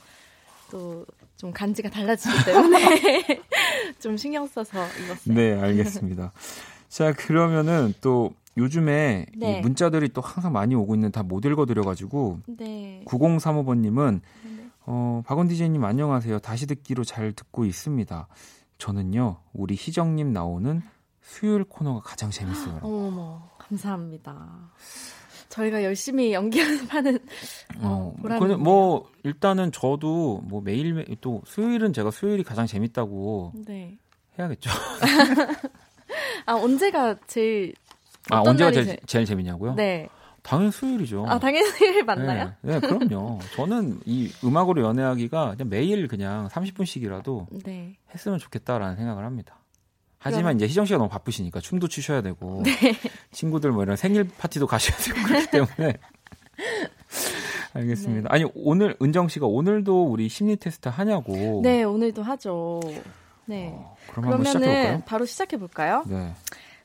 [0.70, 1.04] 또
[1.36, 2.78] 좀 간지가 달라지기 때문에
[4.00, 5.34] 좀 신경 써서 입었어요.
[5.34, 6.32] 네, 알겠습니다.
[6.88, 9.58] 자, 그러면은 또 요즘에 네.
[9.58, 13.02] 이 문자들이 또 항상 많이 오고 있는 다 못 읽어드려가지고 네.
[13.06, 14.53] 9035번님은 네.
[14.86, 16.40] 어, 박원 디제이님 안녕하세요.
[16.40, 18.28] 다시 듣기로 잘 듣고 있습니다.
[18.78, 20.82] 저는요 우리 희정님 나오는
[21.22, 22.80] 수요일 코너가 가장 재밌어요.
[22.84, 24.70] 어머 감사합니다.
[25.48, 27.18] 저희가 열심히 연기 연습하는
[27.80, 33.96] 어, 보람이 뭐 일단은 저도 뭐 매일 또 수요일은 제가 수요일이 가장 재밌다고 네.
[34.38, 34.70] 해야겠죠.
[36.46, 37.72] 아 언제가 제일
[38.30, 38.96] 아 언제가 제일, 제...
[39.06, 39.74] 제일 재밌냐고요?
[39.76, 40.08] 네.
[40.44, 41.24] 당연히 수요일이죠.
[41.26, 42.52] 아 당연히 수요일 맞나요?
[42.60, 43.38] 네, 네, 그럼요.
[43.56, 47.96] 저는 이 음악으로 연애하기가 그냥 매일 그냥 30분씩이라도 네.
[48.12, 49.58] 했으면 좋겠다라는 생각을 합니다.
[50.18, 52.72] 하지만 이제 희정 씨가 너무 바쁘시니까 춤도 추셔야 되고 네.
[53.32, 55.98] 친구들 뭐 이런 생일 파티도 가셔야 되고 그렇기 때문에
[57.72, 58.28] 알겠습니다.
[58.28, 58.34] 네.
[58.34, 61.60] 아니 오늘 은정 씨가 오늘도 우리 심리 테스트 하냐고.
[61.62, 62.80] 네, 오늘도 하죠.
[63.46, 63.70] 네.
[63.74, 66.04] 어, 그럼 그러면은 바로 시작해 볼까요?
[66.06, 66.34] 네.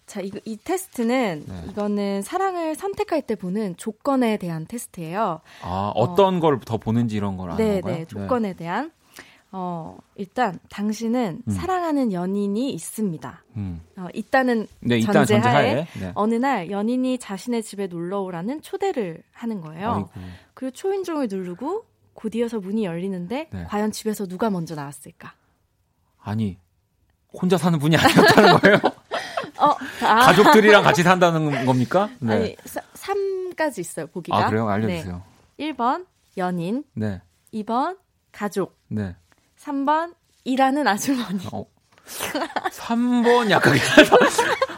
[0.10, 1.63] 자, 이, 이 테스트는 네.
[1.69, 5.39] 이거는 사랑을 선택할 때 보는 조건에 대한 테스트예요.
[5.62, 7.95] 아, 어떤 어, 걸더 보는지 이런 걸 아는 네, 건가요?
[7.95, 8.91] 네, 조건에 대한.
[9.52, 11.52] 어, 일단 당신은 음.
[11.52, 13.43] 사랑하는 연인이 있습니다.
[13.58, 13.82] 음.
[13.98, 16.12] 어, 있다는 네, 전제하에 네.
[16.15, 19.91] 어느 날 연인이 자신의 집에 놀러 오라는 초대를 하는 거예요.
[19.91, 20.10] 아이고.
[20.56, 23.63] 그리고 초인종을 누르고 곧이어서 문이 열리는데 네.
[23.65, 25.34] 과연 집에서 누가 먼저 나왔을까?
[26.19, 26.58] 아니
[27.32, 28.80] 혼자 사는 분이 아니었다는 거예요?
[29.60, 30.15] 어, 아.
[30.26, 32.10] 가족들이랑 같이 산다는 겁니까?
[32.19, 32.34] 네.
[32.34, 34.38] 아니, 3까지 있어요, 보기가.
[34.38, 34.67] 아, 그래요?
[34.69, 35.24] 알려주세요.
[35.58, 35.72] 네.
[35.72, 36.06] 1번,
[36.38, 36.84] 연인.
[36.93, 37.22] 네.
[37.54, 37.98] 2번,
[38.32, 38.78] 가족.
[38.88, 39.15] 네.
[39.60, 41.45] 3번, 일하는 아주머니.
[41.52, 41.65] 어.
[42.72, 43.74] 3번 약간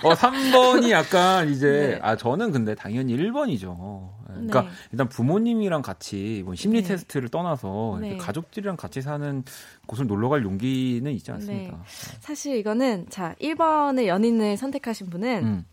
[0.04, 2.00] 어 3번이 약간 이제 네.
[2.02, 4.12] 아 저는 근데 당연히 1번이죠.
[4.34, 4.70] 그러니까 네.
[4.91, 6.88] 일단 부모님이랑 같이 뭐 심리 네.
[6.89, 8.17] 테스트를 떠나서 네.
[8.17, 9.44] 가족들이랑 같이 사는
[9.88, 11.78] 곳을 놀러 갈 용기는 있지 않습니까?
[11.78, 12.17] 네.
[12.20, 15.65] 사실 이거는 자 1번의 연인을 선택하신 분은 음.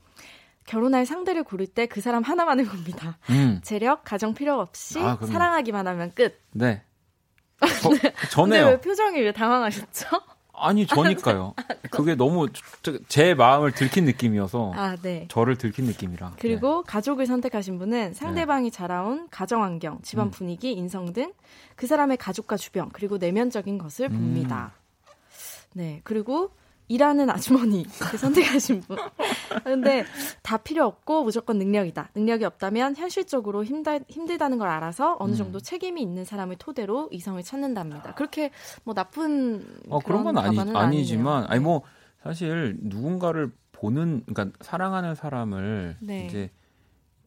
[0.66, 3.18] 결혼할 상대를 고를 때 그 사람 하나만을 봅니다.
[3.30, 3.60] 음.
[3.64, 6.38] 재력, 가정 필요 없이 아, 사랑하기만 하면 끝.
[6.52, 6.82] 네.
[7.82, 7.90] 저,
[8.30, 8.66] 전에요.
[8.66, 10.06] 왜 표정이 왜 당황하셨죠?
[10.60, 11.54] 아니 저니까요.
[11.56, 12.48] 아, 그게 너무
[13.08, 15.26] 제 마음을 들킨 느낌이어서 아, 네.
[15.28, 16.34] 저를 들킨 느낌이라.
[16.38, 16.90] 그리고 네.
[16.90, 18.76] 가족을 선택하신 분은 상대방이 네.
[18.76, 20.30] 자라온 가정 환경, 집안 음.
[20.30, 21.32] 분위기, 인성 등
[21.78, 24.72] 그 사람의 가족과 주변 그리고 내면적인 것을 봅니다.
[24.74, 25.12] 음.
[25.74, 26.00] 네.
[26.02, 26.50] 그리고
[26.88, 27.84] 일하는 아주머니
[28.18, 28.96] 선택하신 분.
[29.62, 30.04] 근데
[30.42, 32.10] 다 필요 없고 무조건 능력이다.
[32.14, 35.36] 능력이 없다면 현실적으로 힘들, 힘들다는 걸 알아서 어느 음.
[35.36, 35.60] 정도 음.
[35.62, 38.14] 책임이 있는 사람을 토대로 이성을 찾는답니다.
[38.14, 38.50] 그렇게
[38.84, 41.82] 뭐 나쁜 어, 그런 건 아니, 아니지만 아니 뭐
[42.22, 46.26] 사실 누군가를 보는 그러니까 사랑하는 사람을 네.
[46.26, 46.50] 이제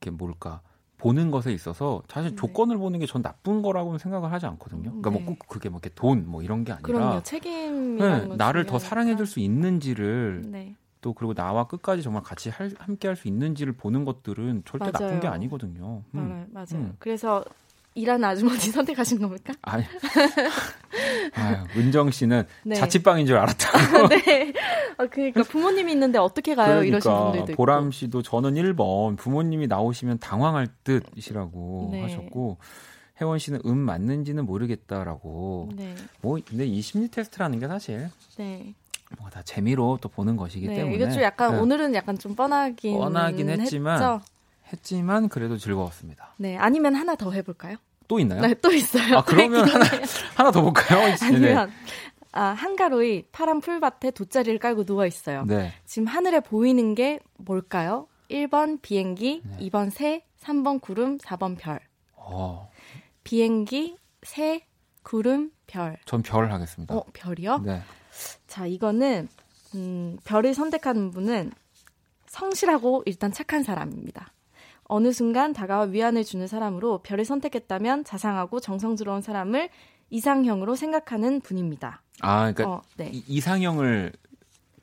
[0.01, 0.61] 이렇게 뭘까
[1.01, 2.35] 보는 것에 있어서 사실 네.
[2.35, 4.83] 조건을 보는 게 전 나쁜 거라고는 생각을 하지 않거든요.
[4.83, 5.25] 그러니까 뭐 네.
[5.25, 7.23] 뭐꼭 그게 뭐 이렇게 돈 뭐 이런 게 아니라 그럼요.
[7.23, 10.75] 책임 네, 나를 더 사랑해 줄 수 있는지를 네.
[11.01, 15.07] 또 그리고 나와 끝까지 정말 같이 할, 함께 할 수 있는지를 보는 것들은 절대 맞아요.
[15.09, 16.03] 나쁜 게 아니거든요.
[16.13, 16.19] 음.
[16.19, 16.45] 맞아요.
[16.53, 16.85] 맞아요.
[16.85, 16.95] 음.
[16.99, 17.43] 그래서
[17.93, 19.53] 일하는 아주머니 선택하신 겁니까?
[19.61, 19.83] 아니.
[21.33, 22.75] 아유, 은정 씨는 네.
[22.75, 24.07] 자취방인 줄 알았다고.
[24.15, 24.53] 네.
[24.97, 26.67] 아, 그러니까 부모님이 있는데 어떻게 가요?
[26.67, 27.55] 그러니까, 이러신 분들도 있고.
[27.55, 32.01] 보람 씨도 저는 1번 부모님이 나오시면 당황할 듯이라고 네.
[32.03, 32.57] 하셨고
[33.19, 35.69] 혜원 씨는 음 맞는지는 모르겠다라고.
[35.75, 35.95] 네.
[36.21, 38.73] 뭐 근데 이 심리 테스트라는 게 사실 네.
[39.17, 41.59] 뭔가 다 재미로 또 보는 것이기 네, 때문에 이게 좀 약간 네.
[41.59, 44.21] 오늘은 약간 좀 뻔하긴 뻔하긴 했지만 했죠?
[44.73, 46.33] 했지만 그래도 즐거웠습니다.
[46.37, 47.77] 네, 아니면 하나 더 해볼까요?
[48.07, 48.41] 또 있나요?
[48.41, 49.19] 네, 또 있어요.
[49.19, 49.85] 아, 그러면 하나,
[50.35, 51.15] 하나 더 볼까요?
[51.21, 51.71] 아니면,
[52.33, 55.45] 아, 한가로이 파란 풀밭에 돗자리를 깔고 누워 있어요.
[55.45, 55.73] 네.
[55.85, 58.07] 지금 하늘에 보이는 게 뭘까요?
[58.29, 59.69] 1번 비행기, 네.
[59.69, 61.79] 2번 새, 3번 구름, 4번 별.
[62.15, 62.69] 어.
[63.23, 64.65] 비행기, 새,
[65.03, 65.97] 구름, 별.
[66.05, 66.93] 전별 하겠습니다.
[66.95, 67.59] 어, 별이요?
[67.59, 67.81] 네.
[68.47, 69.27] 자, 이거는,
[69.75, 71.51] 음, 별을 선택하는 분은
[72.27, 74.31] 성실하고 일단 착한 사람입니다.
[74.91, 79.69] 어느 순간 다가와 위안을 주는 사람으로 별을 선택했다면 자상하고 정성스러운 사람을
[80.09, 82.01] 이상형으로 생각하는 분입니다.
[82.19, 83.09] 아, 그러니까 어, 네.
[83.13, 84.11] 이, 상형을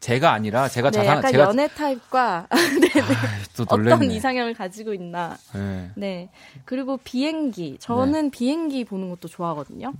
[0.01, 2.47] 제가 아니라 제가 네, 자상 약간 제가 연애 타입과
[2.81, 3.01] 네, 네.
[3.03, 5.37] 아, 어떤 이상형을 가지고 있나.
[5.53, 5.91] 네.
[5.95, 6.31] 네.
[6.65, 7.77] 그리고 비행기.
[7.79, 8.31] 저는 네.
[8.31, 9.93] 비행기 보는 것도 좋아하거든요.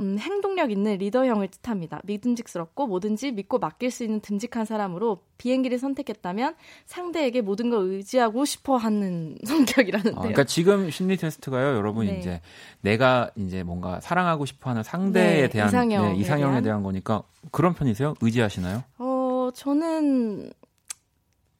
[0.00, 0.04] 네.
[0.04, 2.00] 음, 행동력 있는 리더형을 뜻합니다.
[2.04, 6.54] 믿음직스럽고 뭐든지 믿고 맡길 수 있는 듬직한 사람으로 비행기를 선택했다면
[6.86, 10.16] 상대에게 모든 걸 의지하고 싶어 하는 성격이라는데요.
[10.16, 12.18] 어, 그러니까 지금 심리 테스트가요, 여러분 네.
[12.18, 12.40] 이제
[12.80, 16.62] 내가 이제 뭔가 사랑하고 싶어 하는 상대에 네, 대한 이상형, 네, 이상형에 대한.
[16.62, 18.14] 대한 거니까 그런 편이세요?
[18.20, 18.82] 의지하시나요?
[18.98, 20.50] 어, 저는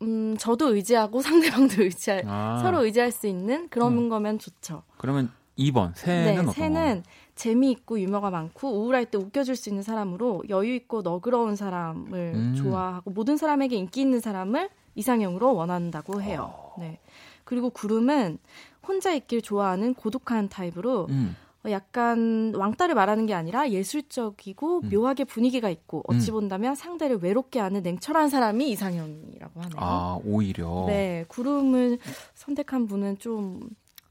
[0.03, 2.61] 음, 저도 의지하고 상대방도 의지할 아.
[2.63, 4.09] 서로 의지할 수 있는 그런 음.
[4.09, 4.83] 거면 좋죠.
[4.97, 7.03] 그러면 2번 새는 네, 어떤 새는
[7.41, 12.55] 재미있고 유머가 많고 우울할 때 웃겨줄 수 있는 사람으로 여유 있고 너그러운 사람을 음.
[12.55, 16.53] 좋아하고 모든 사람에게 인기 있는 사람을 이상형으로 원한다고 해요.
[16.53, 16.75] 어.
[16.79, 17.01] 네.
[17.45, 18.39] 그리고 구름은
[18.87, 21.35] 혼자 있길 좋아하는 고독한 타입으로 음.
[21.65, 24.91] 어, 약간 왕따를 말하는 게 아니라 예술적이고 음.
[24.91, 26.33] 묘하게 분위기가 있고 어찌 음.
[26.33, 29.77] 본다면 상대를 외롭게 하는 냉철한 사람이 이상형이라고 하네요.
[29.77, 30.85] 아 오히려.
[30.89, 32.01] 네 구름을
[32.35, 33.61] 선택한 분은 좀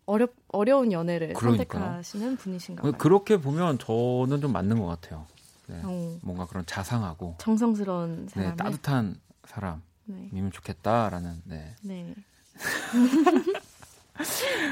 [0.09, 1.83] 어려 어려운 연애를 그러니까요.
[1.83, 2.91] 선택하시는 분이신가 봐요.
[2.97, 5.25] 그렇게 보면 저는 좀 맞는 것 같아요.
[5.67, 5.79] 네.
[5.83, 6.17] 어.
[6.23, 9.83] 뭔가 그런 자상하고 정성스러운 사람, 네, 따뜻한 사람이면
[10.31, 10.49] 네.
[10.51, 11.41] 좋겠다라는.
[11.45, 11.75] 네.
[11.83, 12.15] 네.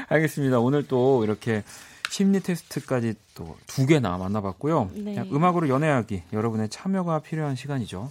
[0.08, 0.58] 알겠습니다.
[0.58, 1.62] 오늘 또 이렇게
[2.10, 4.90] 심리 테스트까지 또 두 개나 만나봤고요.
[4.94, 5.18] 네.
[5.32, 8.10] 음악으로 연애하기 여러분의 참여가 필요한 시간이죠.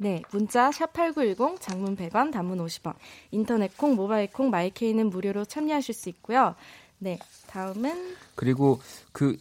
[0.00, 2.94] 네, 문자 샵8910 장문 100원, 단문 50원.
[3.32, 6.54] 인터넷 콩, 모바일 콩, 마이케이는 무료로 참여하실 수 있고요.
[6.98, 7.18] 네,
[7.48, 8.80] 다음은 그리고
[9.10, 9.36] 그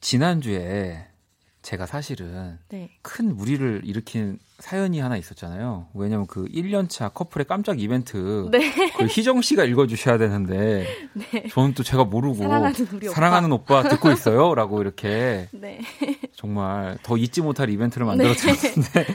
[0.00, 1.06] 지난주에
[1.64, 2.90] 제가 사실은 네.
[3.00, 5.88] 큰 무리를 일으킨 사연이 하나 있었잖아요.
[5.94, 8.70] 왜냐면 그 1년차 커플의 깜짝 이벤트 네.
[8.98, 11.48] 그 희정 씨가 읽어 주셔야 되는데 네.
[11.48, 13.14] 저는 또 제가 모르고 사랑하는 우리 오빠.
[13.14, 15.80] 사랑하는 오빠 듣고 있어요라고 이렇게 네.
[16.34, 19.06] 정말 더 잊지 못할 이벤트를 만들어 드렸는데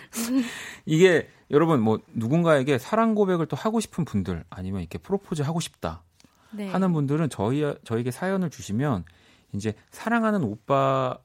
[0.88, 6.02] 이게 여러분 뭐 누군가에게 사랑 고백을 또 하고 싶은 분들 아니면 이렇게 프로포즈 하고 싶다
[6.50, 6.68] 네.
[6.68, 9.06] 하는 분들은 저희 저에게 사연을 주시면
[9.54, 11.20] 이제 사랑하는 오빠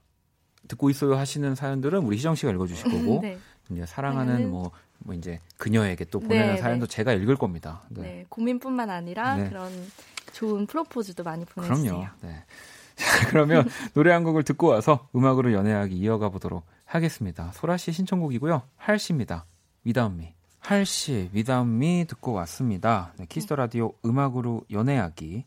[0.69, 3.39] 듣고 있어요 하시는 사연들은 우리 희정 씨가 읽어 주실 거고 네.
[3.71, 7.83] 이제 사랑하는 뭐, 뭐 이제 그녀에게 또 보내는 네, 사연도 제가 읽을 겁니다.
[7.89, 8.03] 네.
[8.03, 8.27] 네.
[8.29, 9.49] 고민뿐만 아니라 네.
[9.49, 9.71] 그런
[10.33, 11.93] 좋은 프로포즈도 많이 보내주세요.
[11.93, 12.09] 그럼요.
[12.23, 12.45] 네.
[12.97, 17.51] 자, 그러면 노래 한 곡을 듣고 와서 음악으로 연애하기 이어가 보도록 하겠습니다.
[17.55, 18.63] 소라 씨 신청곡이고요.
[18.77, 19.47] 할시입니다.
[19.87, 20.35] Me.
[20.61, 23.13] 할시, Me 듣고 왔습니다.
[23.19, 25.45] 네, 키스 더 라디오 음악으로 연애하기.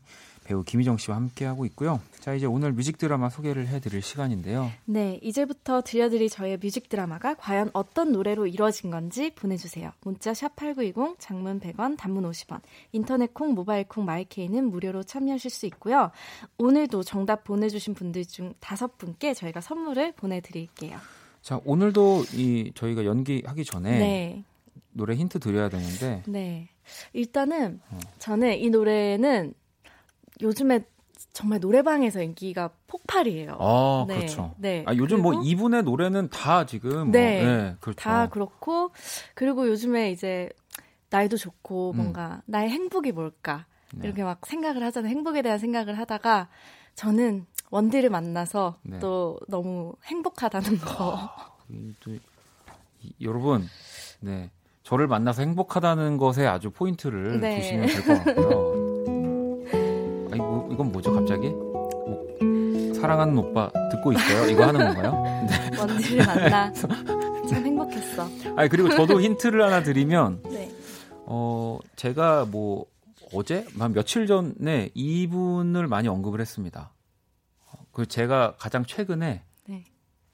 [0.48, 2.00] 배우 김희정 씨와 함께하고 있고요.
[2.20, 4.70] 자, 이제 오늘 뮤직 드라마 소개를 해드릴 시간인데요.
[4.86, 9.92] 네, 이제부터 들려드릴 저의 뮤직 드라마가 과연 어떤 노래로 이루어진 건지 보내주세요.
[10.00, 15.66] 문자 샵 8910, 장문 100원, 단문 50원, 인터넷 콩, 모바일 콩, 마이케이는 무료로 참여하실 수
[15.66, 16.12] 있고요.
[16.56, 20.96] 오늘도 정답 보내주신 분들 중 다섯 분께 저희가 선물을 보내드릴게요.
[21.42, 24.44] 자, 오늘도 이 저희가 연기하기 전에 네,
[24.92, 26.70] 노래 힌트 드려야 되는데 네.
[27.12, 27.98] 일단은 어.
[28.18, 29.52] 저는 이 노래는
[30.40, 30.84] 요즘에
[31.32, 33.56] 정말 노래방에서 인기가 폭발이에요.
[33.60, 34.54] 아, 네, 그렇죠.
[34.58, 34.84] 네.
[34.86, 37.98] 아, 요즘 뭐 이분의 노래는 다 지금 네, 뭐, 네 그렇죠.
[38.00, 38.90] 다 그렇고
[39.34, 40.48] 그리고 요즘에 이제
[41.10, 41.96] 나이도 좋고 음.
[41.96, 44.06] 뭔가 나의 행복이 뭘까 네.
[44.06, 45.10] 이렇게 막 생각을 하잖아요.
[45.10, 46.48] 행복에 대한 생각을 하다가
[46.94, 48.98] 저는 원디를 만나서 네.
[48.98, 51.30] 또 너무 행복하다는 거.
[51.70, 53.66] 이, 또, 이, 여러분,
[54.20, 54.50] 네.
[54.82, 57.56] 저를 만나서 행복하다는 것에 아주 포인트를 네.
[57.56, 58.87] 두시면 될 것 같고요.
[60.78, 61.48] 이건 뭐죠, 갑자기?
[61.48, 62.24] 뭐,
[62.94, 64.48] 사랑하는 오빠 듣고 있어요?
[64.48, 65.24] 이거 하는 건가요?
[65.76, 66.70] 원디를 만나
[67.50, 68.28] 참 행복했어.
[68.54, 70.70] 아니, 그리고 저도 힌트를 하나 드리면, 네.
[71.26, 72.86] 어, 제가 뭐,
[73.34, 73.66] 어제?
[73.76, 76.92] 한 며칠 전에 이분을 많이 언급을 했습니다.
[77.72, 79.84] 어, 그 제가 가장 최근에 네.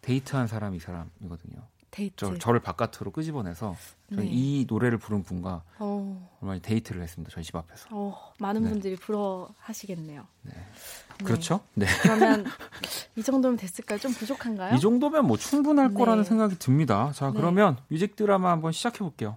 [0.03, 1.64] 데이트한 사람이 이 사람이거든요.
[1.95, 2.17] 데이트.
[2.17, 3.77] 저, 저를 바깥으로 끄집어내서
[4.09, 4.27] 네.
[4.27, 7.33] 이 노래를 부른 분과 어, 얼마 전에 데이트를 했습니다.
[7.33, 7.87] 저희 집 앞에서.
[7.93, 8.71] 어, 많은 네.
[8.71, 10.27] 분들이 부러하시겠네요.
[10.43, 10.53] 네.
[11.25, 11.61] 그렇죠?
[11.75, 11.87] 네.
[12.03, 12.45] 그러면
[13.17, 14.01] 이 정도면 됐을까요?
[14.01, 14.75] 좀 부족한가요?
[14.75, 15.95] 이 정도면 뭐 충분할 네.
[15.95, 17.13] 거라는 생각이 듭니다.
[17.15, 17.35] 자, 네.
[17.37, 19.37] 그러면 뮤직 드라마 한번 시작해 볼게요.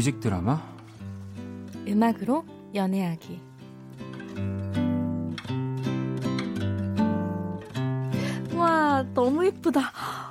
[0.00, 0.62] 뮤직 드라마
[1.86, 2.42] 음악으로
[2.74, 3.38] 연애하기.
[8.54, 9.80] 와, 너무 예쁘다.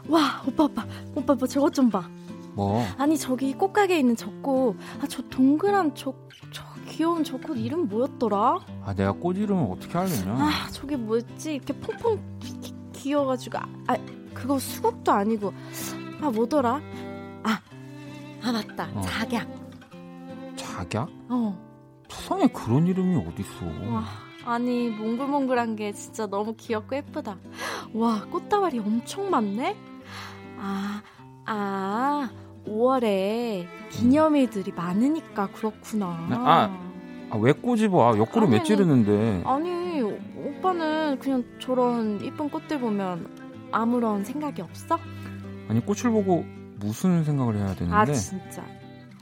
[0.08, 2.08] 와, 오빠, 오빠, 오빠, 오빠, 저것 좀 봐.
[2.54, 4.76] 뭐 아니, 저기 꽃가게에 있는 저 꽃.
[5.02, 6.14] 아, 저 동그란 저,
[6.52, 8.58] 저 귀여운 저 꽃 이름 뭐였더라?
[8.86, 10.34] 아, 내가 꽃 이름을 어떻게 알겠냐?
[10.34, 11.56] 아, 저게 뭐였지?
[11.56, 13.58] 이렇게 퐁퐁 귀- 귀여워가지고.
[13.60, 13.96] 아, 아,
[14.34, 15.54] 그거 수국도 아니고.
[16.22, 16.82] 아, 뭐더라?
[18.50, 18.90] 아, 아, 맞다.
[18.96, 19.02] 어.
[19.02, 19.48] 작약.
[20.56, 21.10] 작약?
[21.30, 21.70] 어.
[22.10, 23.92] 세상에 그런 이름이 어딨어?
[23.92, 24.04] 와,
[24.46, 27.38] 아니 몽글몽글한 게 진짜 너무 귀엽고 예쁘다.
[27.94, 29.76] 와, 꽃다발이 엄청 많네.
[30.58, 31.02] 아,
[31.46, 32.30] 아,
[32.68, 36.26] 5월에 기념일들이 많으니까 그렇구나.
[36.30, 36.90] 네, 아.
[37.32, 38.12] 아, 왜 꼬집어?
[38.14, 39.44] 아, 옆구리 왜 찌르는데?
[39.46, 43.28] 아니, 오빠는 그냥 저런 이쁜 꽃들 보면
[43.72, 44.98] 아무런 생각이 없어?
[45.68, 46.44] 아니, 꽃을 보고
[46.80, 47.96] 무슨 생각을 해야 되는데?
[47.96, 48.64] 아, 진짜.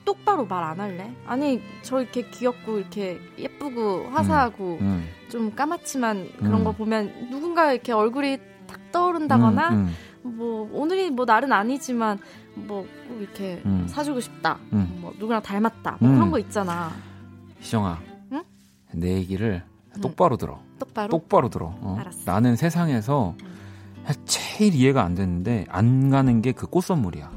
[0.05, 1.14] 똑바로 말 안 할래?
[1.26, 6.64] 아니, 저 이렇게 귀엽고 이렇게 예쁘고 화사하고 음, 좀 까맣지만 그런 음.
[6.64, 8.38] 거 보면 누군가 이렇게 얼굴이
[8.68, 9.93] 탁 떠오른다거나 음,
[10.24, 12.20] 뭐 오늘이 뭐 날은 아니지만
[12.55, 12.88] 뭐꼭
[13.20, 13.86] 이렇게 음.
[13.89, 14.97] 사주고 싶다 음.
[15.01, 16.16] 뭐 누구랑 닮았다 뭐 음.
[16.16, 16.91] 그런 거 있잖아
[17.60, 17.99] 희정아,
[18.32, 18.43] 응?
[18.93, 19.62] 내 얘기를
[19.95, 20.01] 응.
[20.01, 20.60] 똑바로 들어.
[20.80, 21.66] 똑바로 똑바로 들어.
[21.82, 21.97] 어?
[21.99, 22.20] 알았어.
[22.32, 23.36] 나는 세상에서
[24.26, 27.30] 제일 이해가 안 되는데 안 가는 게 그 꽃 선물이야.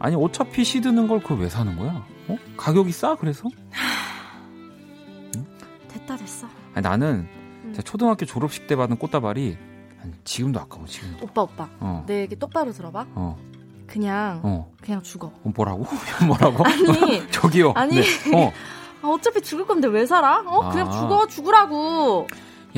[0.00, 2.04] 아니 어차피 시 드는 걸 그걸 왜 사는 거야?
[2.28, 2.36] 어?
[2.56, 3.48] 가격이 싸 그래서?
[5.88, 7.28] 됐다 됐어 아니, 나는
[7.64, 7.72] 음.
[7.74, 9.56] 제가 초등학교 졸업식 때 받은 꽃다발이
[10.02, 11.26] 아니, 지금도 아까워 지금도.
[11.26, 13.38] 오빠 오빠 어, 내 얘기 똑바로 들어봐 어,
[13.86, 14.72] 그냥 어.
[14.80, 15.84] 그냥 죽어 어, 뭐라고?
[16.26, 16.64] 뭐라고?
[16.64, 17.72] 아니 저기요.
[17.76, 17.96] 아니.
[18.00, 18.02] 네.
[18.34, 18.52] 어.
[19.02, 20.42] 아, 어차피 죽을 건데 왜 살아?
[20.46, 20.90] 어 그냥 아.
[20.92, 22.26] 죽어 죽으라고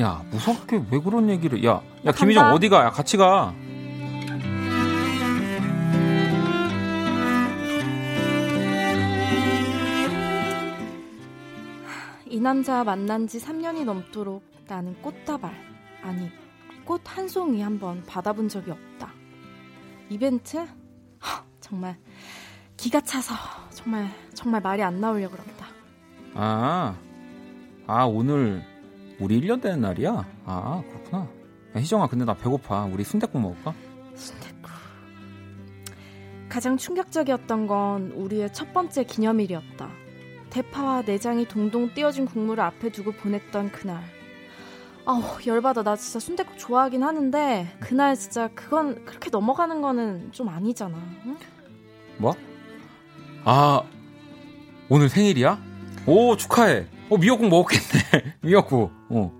[0.01, 1.63] 야 무섭게 왜 그런 얘기를?
[1.63, 2.55] 야, 야나 김희정 간다.
[2.55, 2.83] 어디 가?
[2.85, 3.53] 야 같이 가.
[12.43, 15.53] 남자 만난 지 3년이 넘도록 나는 꽃다발,
[16.03, 16.29] 아니,
[16.83, 19.13] 꽃 한 송이 한번 받아본 적이 없다.
[20.09, 20.57] 이벤트?
[20.57, 21.97] 허, 정말
[22.75, 23.33] 기가 차서
[23.69, 25.67] 정말 정말 말이 안 나오려 그런다.
[26.33, 26.97] 아,
[27.87, 28.61] 아 오늘
[29.21, 30.25] 우리 1년 되는 날이야?
[30.45, 31.19] 아 그렇구나.
[31.19, 32.83] 야, 희정아 근데 나 배고파.
[32.83, 33.73] 우리 순댓국 먹을까?
[34.15, 34.69] 순댓국.
[36.49, 40.02] 가장 충격적이었던 건 우리의 첫 번째 기념일이었다.
[40.53, 44.03] 대파와 내장이 동동 띄어진 국물을 앞에 두고 보냈던 그날.
[45.03, 50.95] 아우 열받아 나 진짜 순댓국 좋아하긴 하는데 그날 진짜 그건 그렇게 넘어가는 거는 좀 아니잖아.
[51.25, 51.37] 응?
[52.17, 52.35] 뭐?
[53.43, 53.81] 아
[54.89, 55.59] 오늘 생일이야?
[56.05, 56.85] 오 축하해.
[57.09, 58.35] 어 미역국 먹었겠네.
[58.41, 58.91] 미역국.
[59.09, 59.31] 어.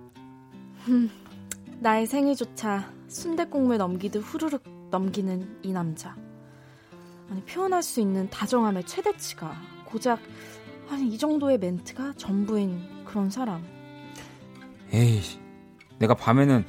[1.79, 6.15] 나의 생일조차 순댓국물 넘기듯 후루룩 넘기는 이 남자.
[7.29, 9.55] 아니 표현할 수 있는 다정함의 최대치가
[9.85, 10.19] 고작
[10.93, 13.63] 아니 이 정도의 멘트가 전부인 그런 사람.
[14.91, 15.21] 에이
[15.97, 16.63] 내가 밤에는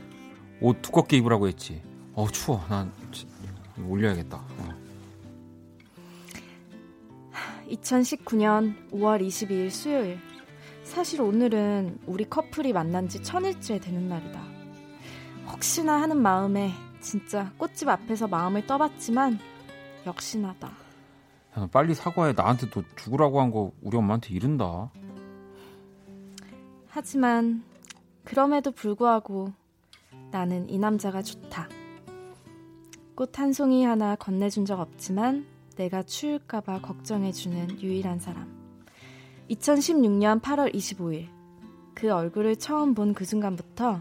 [0.62, 1.82] 옷 두껍게 입으라고 했지.
[2.14, 2.64] 어 추워.
[2.70, 3.26] 난 지-
[3.86, 4.38] 올려야겠다.
[4.38, 4.74] 어.
[7.68, 10.18] 2019년 5월 22일 수요일.
[10.84, 14.42] 사실 오늘은 우리 커플이 만난 지 천일째 되는 날이다.
[15.52, 16.72] 혹시나 하는 마음에
[17.02, 19.38] 진짜 꽃집 앞에서 마음을 떠봤지만
[20.06, 20.72] 역시나 다.
[21.56, 22.32] 야, 너 빨리 사과해.
[22.32, 24.90] 나한테 너 죽으라고 한 거 우리 엄마한테 이른다.
[26.88, 27.62] 하지만
[28.24, 29.52] 그럼에도 불구하고
[30.30, 31.68] 나는 이 남자가 좋다.
[33.14, 35.46] 꽃 한 송이 하나 건네준 적 없지만
[35.76, 38.52] 내가 추울까봐 걱정해주는 유일한 사람.
[39.50, 41.28] 2016년 8월 25일.
[41.94, 44.00] 그 얼굴을 처음 본 그 순간부터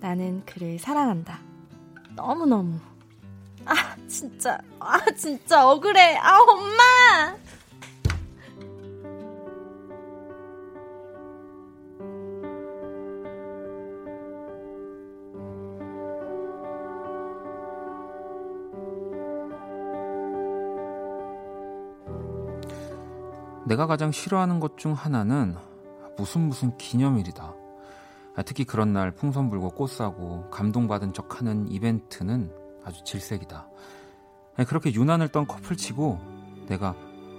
[0.00, 1.38] 나는 그를 사랑한다.
[2.16, 2.78] 너무너무.
[4.14, 4.58] 아, 진짜.
[4.78, 6.16] 아, 진짜 억울해.
[6.18, 7.36] 아, 엄마!
[23.66, 25.56] 내가 가장 싫어하는 것 중 하나는
[26.16, 27.54] 무슨 무슨 기념일이다.
[28.36, 32.52] 아, 특히 그런 날 풍선 불고 꽃 사고 감동받은 척 하는 이벤트는
[32.84, 33.66] 아주 질색이다.
[34.62, 36.18] 그렇게 유난을 떤 커플치고
[36.68, 36.94] 내가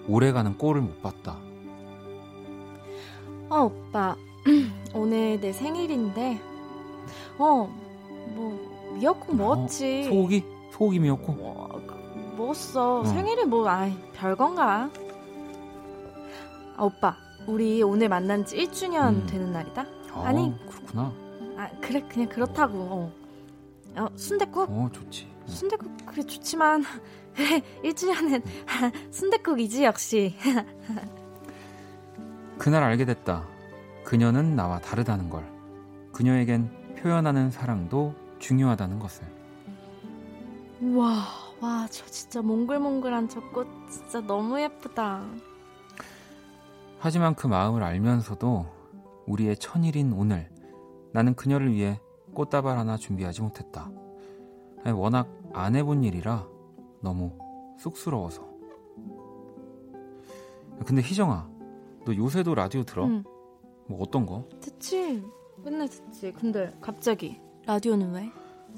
[0.07, 1.37] 오래가는 꼴을 못 봤다.
[3.49, 4.15] 어, 오빠.
[4.93, 6.39] 오늘 내 생일인데,
[7.37, 7.69] 어,
[8.35, 10.07] 뭐, 미역국 먹었지.
[10.07, 10.43] 어, 소고기?
[10.71, 11.37] 소고기 미역국?
[11.37, 12.99] 뭐, 그, 먹었어.
[12.99, 13.05] 어.
[13.05, 14.89] 생일이 뭐, 아이, 별건가?
[16.75, 17.15] 아, 오빠.
[17.47, 19.27] 우리 오늘 만난 지 1주년 음.
[19.27, 19.85] 되는 날이다?
[20.13, 20.53] 어, 아니.
[20.67, 21.13] 그렇구나.
[21.57, 22.77] 아, 그래, 그냥 그렇다고.
[22.79, 23.11] 어,
[23.97, 24.69] 어 순댓국?
[24.69, 25.34] 어 좋지.
[25.47, 26.83] 순댓국, 그래, 좋지만.
[27.35, 28.43] 그래, 1주년은
[29.11, 30.35] 순댓국이지, 역시.
[32.57, 33.45] 그날 알게 됐다.
[34.03, 35.43] 그녀는 나와 다르다는 걸.
[36.13, 39.25] 그녀에겐 표현하는 사랑도 중요하다는 것을.
[40.81, 41.23] 우와,
[41.61, 45.23] 와, 저 진짜 몽글몽글한 저 꽃 진짜 너무 예쁘다.
[46.99, 48.65] 하지만 그 마음을 알면서도
[49.27, 50.49] 우리의 천일인 오늘
[51.13, 51.99] 나는 그녀를 위해
[52.33, 53.89] 꽃다발 하나 준비하지 못했다.
[54.85, 56.47] 아니, 워낙 안 해본 일이라
[57.01, 57.31] 너무
[57.79, 58.47] 쑥스러워서.
[60.85, 61.49] 근데 희정아,
[62.05, 63.07] 너 요새도 라디오 들어?
[63.07, 63.23] 응.
[63.87, 64.47] 뭐 어떤 거?
[64.61, 65.23] 듣지.
[65.63, 66.31] 맨날 듣지.
[66.33, 68.29] 근데 갑자기 라디오는 왜?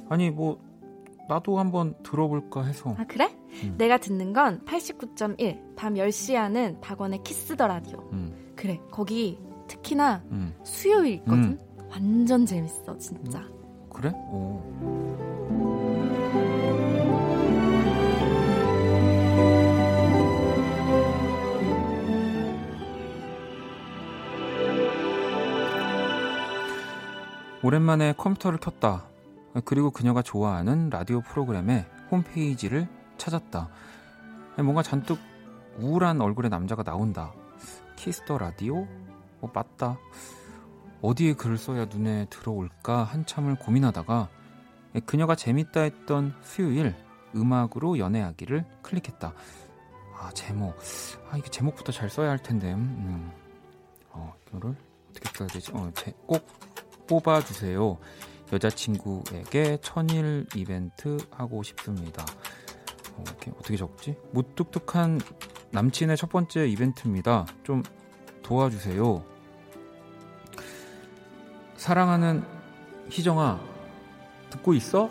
[0.10, 0.60] 아니 뭐
[1.28, 2.96] 나도 한번 들어볼까 해서.
[2.98, 3.36] 아 그래?
[3.64, 3.76] 음.
[3.78, 5.76] 내가 듣는 건 89.1.
[5.76, 8.00] 밤 10시에 하는 박원의 키스 더 라디오.
[8.14, 8.80] 음, 그래.
[8.92, 9.38] 거기
[9.68, 10.56] 특히나 음.
[10.64, 11.60] 수요일 있거든.
[11.90, 13.44] 완전 재밌어, 진짜.
[13.90, 14.10] 그래?
[14.32, 15.27] 오.
[27.68, 29.10] 오랜만에 컴퓨터를 켰다.
[29.66, 32.88] 그리고 그녀가 좋아하는 라디오 프로그램의 홈페이지를
[33.18, 33.68] 찾았다.
[34.56, 35.20] 뭔가 잔뜩
[35.78, 37.34] 우울한 얼굴의 남자가 나온다.
[37.98, 38.88] 키스 더 라디오?
[39.42, 39.98] 어, 맞다.
[41.02, 44.30] 어디에 글을 써야 눈에 들어올까 한참을 고민하다가
[45.06, 46.96] 그녀가 재밌다 했던 수요일
[47.36, 49.34] 음악으로 연애하기를 클릭했다.
[50.18, 50.74] 아 제목
[51.30, 53.30] 아 이게 제목부터 잘 써야 할 텐데 음.
[54.12, 54.74] 어 이거를
[55.10, 55.74] 어떻게 써야 되지?
[55.74, 56.67] 어꼭
[57.08, 57.98] 뽑아주세요.
[58.52, 62.26] 여자친구에게 천일 이벤트 하고 싶습니다.
[63.16, 64.16] 어, 이렇게 어떻게 적지?
[64.32, 65.20] 무뚝뚝한
[65.72, 67.46] 남친의 첫 번째 이벤트입니다.
[67.64, 67.84] 좀
[68.44, 69.24] 도와주세요.
[71.76, 72.44] 사랑하는
[73.10, 73.60] 희정아,
[74.50, 75.10] 듣고 있어?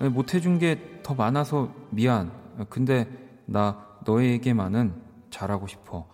[0.00, 2.32] 네, 못해준 게 더 많아서 미안.
[2.70, 3.06] 근데
[3.44, 5.00] 나 너에게만은
[5.30, 6.08] 잘하고 싶어.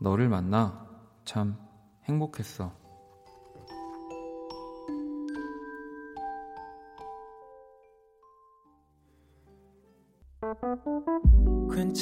[0.00, 0.86] 너를 만나
[1.24, 1.56] 참
[2.04, 2.72] 행복했어.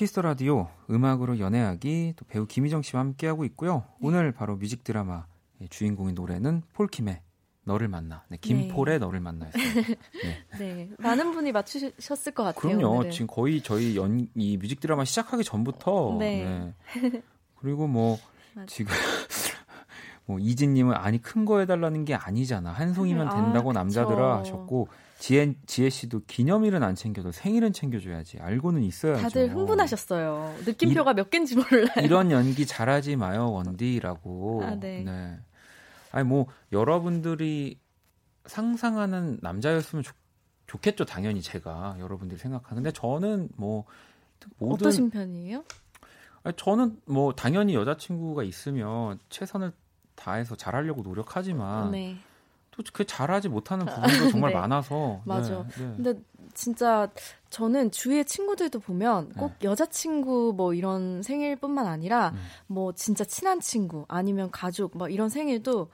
[0.00, 3.84] 키스 더 라디오 음악으로 연애하기 또 배우 김희정 씨와 함께하고 있고요.
[4.00, 5.26] 오늘 바로 뮤직 드라마
[5.68, 7.20] 주인공인 노래는 폴킴의
[7.64, 8.24] 너를 만나.
[8.30, 9.80] 네, 김폴의 너를 만나였습니다.
[10.58, 10.58] 네.
[10.58, 12.78] 네, 많은 분이 맞추셨을 것 같아요.
[12.78, 12.94] 그럼요.
[12.96, 13.10] 오늘은.
[13.10, 16.16] 지금 거의 저희 연, 이 뮤직 드라마 시작하기 전부터.
[16.18, 16.44] 네.
[16.44, 17.22] 네.
[17.56, 18.18] 그리고 뭐.
[18.68, 18.94] 지금,
[20.24, 22.72] 뭐, 이진 님은 아니, 큰 거 해달라는 게 아니잖아.
[22.72, 23.78] 한 송이면 아, 된다고 그쵸.
[23.78, 24.88] 남자들아 하셨고,
[25.20, 28.38] 지혜, 지혜 씨도 기념일은 안 챙겨도 생일은 챙겨줘야지.
[28.40, 29.20] 알고는 있어야죠.
[29.20, 30.54] 다들 흥분하셨어요.
[30.64, 31.88] 느낌표가 몇 개인지 몰라요.
[32.02, 34.62] 이런 연기 잘하지 마요, 원디라고.
[34.64, 35.38] 아, 네.
[36.10, 37.78] 아니, 뭐, 여러분들이
[38.46, 40.14] 상상하는 남자였으면 좋,
[40.66, 41.96] 좋겠죠, 당연히 제가.
[42.00, 43.84] 여러분들이 생각하는데, 저는 뭐,
[44.56, 44.86] 모든.
[44.86, 45.62] 어떠신 편이에요?
[46.44, 49.72] 아니, 저는 뭐, 당연히 여자친구가 있으면 최선을
[50.14, 52.16] 다해서 잘하려고 노력하지만, 네.
[52.82, 54.58] 또그 잘하지 못하는 부분도 정말 네.
[54.58, 55.20] 많아서.
[55.24, 55.66] 맞아.
[55.68, 55.92] 네, 네.
[55.96, 56.14] 근데
[56.54, 57.08] 진짜
[57.50, 62.36] 저는 주위의 친구들도 보면 꼭 여자친구 뭐 이런 생일뿐만 아니라 네.
[62.36, 62.42] 음.
[62.66, 65.88] 뭐 진짜 친한 친구 아니면 가족 뭐 이런 생일도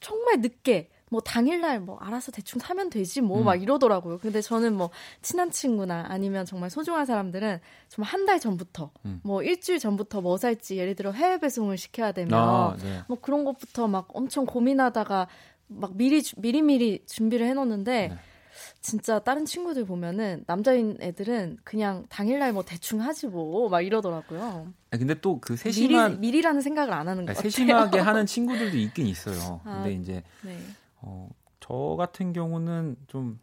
[0.00, 3.44] 정말 늦게 뭐 당일날 뭐 알아서 대충 사면 되지 뭐 음.
[3.46, 4.18] 막 이러더라고요.
[4.18, 4.90] 근데 저는 뭐
[5.22, 9.20] 친한 친구나 아니면 정말 소중한 사람들은 정말 한 달 전부터 음.
[9.24, 13.00] 뭐 일주일 전부터 뭐 살지 예를 들어 해외 배송을 시켜야 되면 아, 네.
[13.08, 15.28] 뭐 그런 것부터 막 엄청 고민하다가
[15.68, 18.16] 막 미리 주- 미리 미리 준비를 해놓는데 네.
[18.80, 24.72] 진짜 다른 친구들 보면은 남자인 애들은 그냥 당일날 뭐 대충 하지 뭐 막 이러더라고요.
[24.90, 27.42] 아니, 근데 또그 미리 세심한, 미리 라는 생각을 안 하는 같아요.
[27.42, 29.60] 세심하게 하는 친구들도 있긴 있어요.
[29.64, 30.58] 아, 근데 이제, 네.
[31.02, 31.28] 어,
[31.60, 33.38] 저 같은 경우는 좀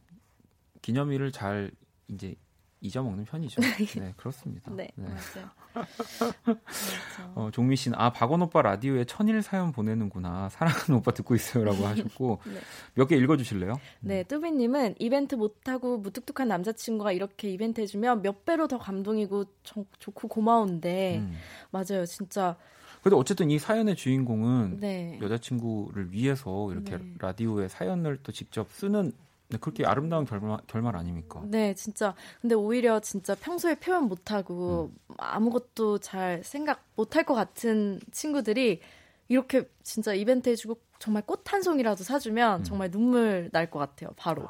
[0.82, 1.72] 기념일을 잘
[2.08, 2.36] 이제
[2.82, 3.62] 잊어먹는 편이죠.
[4.02, 4.72] 네, 그렇습니다.
[4.74, 5.06] 네, 네.
[5.08, 5.50] 맞아요.
[5.76, 7.32] 맞아.
[7.36, 12.40] 어, 종미 씨는 아 박원 오빠 라디오에 천일 사연 보내는구나 사랑하는 오빠 듣고 있어요라고 하셨고
[12.46, 12.60] 네.
[12.96, 13.80] 몇개 읽어주실래요?
[14.02, 20.28] 네, 뚜비님은 이벤트 못하고 무뚝뚝한 남자친구가 이렇게 이벤트 해주면 몇 배로 더 감동이고 저- 좋고
[20.30, 21.34] 고마운데 음.
[21.72, 22.56] 맞아요, 진짜
[23.04, 27.14] 근데 어쨌든 이 사연의 주인공은 네, 여자친구를 위해서 이렇게 네.
[27.20, 29.12] 라디오에 사연을 또 직접 쓰는
[29.50, 31.42] 네, 그렇게 아름다운 결말, 결말 아닙니까?
[31.46, 32.16] 네, 진짜.
[32.42, 35.16] 근데 오히려 진짜 평소에 표현 못하고 음.
[35.18, 38.82] 아무것도 잘 생각 못할 것 같은 친구들이
[39.28, 42.64] 이렇게 진짜 이벤트 해주고 정말 꽃 한 송이라도 사주면 음.
[42.64, 44.48] 정말 눈물 날 것 같아요, 바로.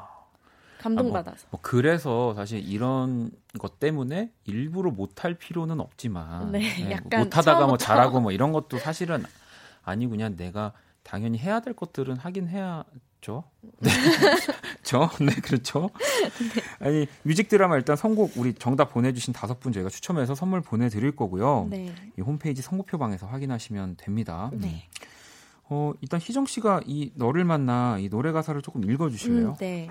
[0.80, 1.48] 감동받아서.
[1.50, 7.66] 뭐 그래서 사실 이런 것 때문에 일부러 못할 필요는 없지만 네, 뭐 약간 못하다가 뭐
[7.76, 7.84] 처음부터.
[7.86, 9.24] 잘하고 뭐 이런 것도 사실은
[9.82, 10.72] 아니고 그냥 내가
[11.02, 12.84] 당연히 해야 될 것들은 하긴 해야
[13.26, 13.42] 죠.
[13.80, 13.90] 네.
[14.84, 15.10] 저?
[15.20, 15.90] 네, 그렇죠.
[16.78, 21.66] 아니, 뮤직 드라마 일단 선곡 우리 정답 보내주신 다섯 분 저희가 추첨해서 선물 보내드릴 거고요.
[21.68, 21.92] 네.
[22.16, 24.52] 이 홈페이지 선곡표방에서 확인하시면 됩니다.
[24.54, 24.88] 네.
[25.64, 29.48] 어, 일단 희정 씨가 이 너를 만나 이 노래 가사를 조금 읽어주실래요?
[29.48, 29.90] 음, 네.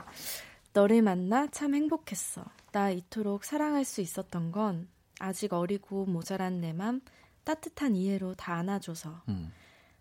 [0.71, 2.45] 너를 만나 참 행복했어.
[2.71, 4.87] 나 이토록 사랑할 수 있었던 건
[5.19, 7.01] 아직 어리고 모자란 내 맘
[7.43, 9.51] 따뜻한 이해로 다 안아줘서 음.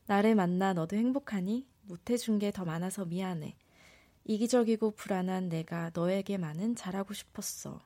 [0.06, 3.56] 나를 만나 너도 행복하니 못해준 게 더 많아서 미안해.
[4.24, 7.80] 이기적이고 불안한 내가 너에게만은 잘하고 싶었어.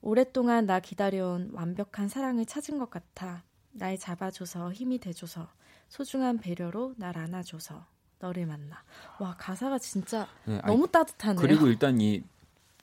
[0.00, 3.42] 오랫동안 나 기다려온 완벽한 사랑을 찾은 것 같아.
[3.72, 5.48] 날 잡아줘서 힘이 돼줘서
[5.88, 7.84] 소중한 배려로 날 안아줘서
[8.18, 8.82] 너를 만나.
[9.18, 11.40] 와 가사가 진짜 네, 아니, 너무 따뜻하네요.
[11.40, 12.22] 그리고 일단 이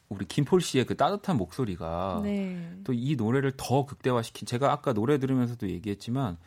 [0.09, 2.79] 우리 김폴 씨의 그 따뜻한 목소리가 네.
[2.83, 6.38] 또이 노래를 더 극대화시킨 제가 아까 노래 들으면서도 얘기했지만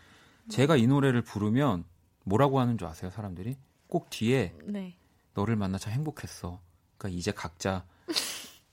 [0.49, 1.85] 제가 이 노래를 부르면
[2.25, 3.57] 뭐라고 하는 줄 아세요 사람들이
[3.91, 4.95] 꼭 뒤에 네.
[5.35, 6.61] 너를 만나 참 행복했어
[6.97, 7.85] 그러니까 이제 각자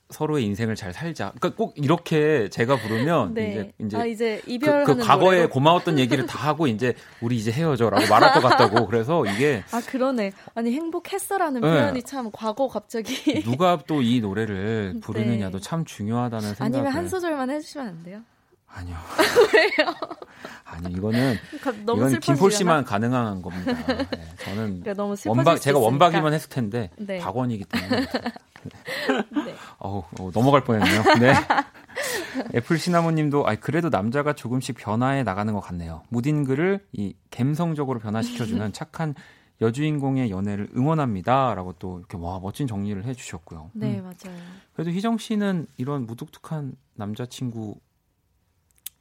[0.10, 3.52] 서로의 인생을 잘 살자 그러니까 꼭 이렇게 제가 부르면 네.
[3.52, 5.50] 이제 이제 아 이제 그, 이별하는 그 과거에 노래로?
[5.50, 10.32] 고마웠던 얘기를 다 하고 이제 우리 이제 헤어져라고 말할 것 같다고 그래서 이게 아 그러네.
[10.56, 11.68] 아니 행복했어라는 네.
[11.68, 15.64] 표현이 참 과거 갑자기 누가 또 이 노래를 부르느냐도 네.
[15.64, 18.22] 참 중요하다는 생각을 아니면 한 소절만 해주시면 안 돼요?
[18.68, 18.96] 아니요
[20.66, 22.20] 아니 이거는 가- 너무 이건.
[22.20, 23.74] 김폴 씨만 가능한 겁니다.
[23.96, 24.08] 네,
[24.40, 25.80] 저는 그러니까 원박 수 제가.
[25.80, 27.20] 원박이면 했을 텐데 네.
[27.20, 28.02] 박원이기 때문에
[29.46, 29.56] 네.
[29.80, 31.04] 어우, 어, 넘어갈 뻔했네요.
[31.20, 31.34] 네.
[32.54, 36.04] 애플 시나모님도 아 그래도 남자가 조금씩 변화해 나가는 것 같네요.
[36.10, 39.16] 무딘 글을 이 감성적으로 변화시켜주는 착한
[39.62, 43.72] 여주인공의 연애를 응원합니다라고 또 이렇게 와 멋진 정리를 해주셨고요.
[43.74, 44.04] 네, 음.
[44.04, 44.38] 맞아요.
[44.74, 47.76] 그래도 희정 씨는 이런 무뚝뚝한 남자친구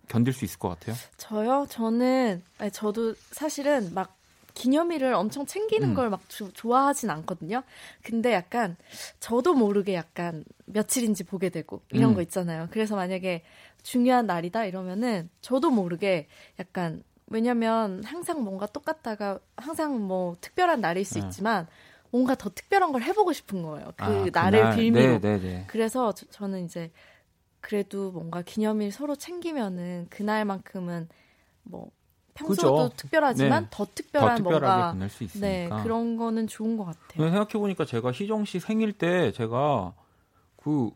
[0.09, 0.97] 견딜 수 있을 것 같아요.
[1.17, 1.67] 저요?
[1.69, 4.17] 저는 아니, 저도 사실은 막
[4.55, 5.95] 기념일을 엄청 챙기는 음.
[5.95, 6.23] 걸막
[6.55, 7.63] 좋아하진 않거든요.
[8.03, 8.77] 근데 약간
[9.21, 12.15] 저도 모르게 약간 며칠인지 보게 되고 이런 음.
[12.15, 12.69] 거 있잖아요.
[12.71, 13.43] 그래서 만약에
[13.83, 16.27] 중요한 날이다 이러면은 저도 모르게
[16.59, 21.27] 약간 왜냐면 항상 뭔가 똑같다가 항상 뭐 특별한 날일 수 네.
[21.27, 21.67] 있지만
[22.11, 23.93] 뭔가 더 특별한 걸 해보고 싶은 거예요.
[23.97, 24.75] 그 아, 날을 그날.
[24.77, 25.21] 빌미로.
[25.21, 25.65] 네, 네, 네.
[25.67, 26.91] 그래서 저, 저는 이제
[27.67, 31.09] 그래도 뭔가 기념일 서로 챙기면은 그날만큼은
[31.65, 31.91] 뭐
[32.35, 32.97] 평소도 그죠.
[32.97, 33.69] 특별하지만 네.
[33.73, 35.77] 더더 특별한 특별하게 뭔가 보낼 수 있으니까.
[35.77, 37.29] 네 그런 거는 좋은 것 같아요.
[37.29, 39.95] 생각해 보니까 제가 희정 씨 생일 때 제가
[40.55, 40.93] 그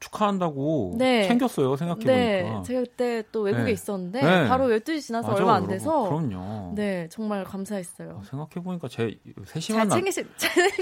[0.00, 1.26] 축하한다고 네.
[1.26, 1.76] 챙겼어요.
[1.76, 2.62] 생각해 네, 보니까.
[2.62, 3.70] 제가 그때 또 외국에 네.
[3.72, 4.48] 있었는데 네.
[4.48, 5.66] 바로 12시 지나서 맞아, 얼마 안.
[5.66, 6.72] 돼서 그럼요.
[6.74, 8.22] 네 정말 감사했어요.
[8.28, 10.28] 생각해 보니까 제잘 세심한 남 챙기실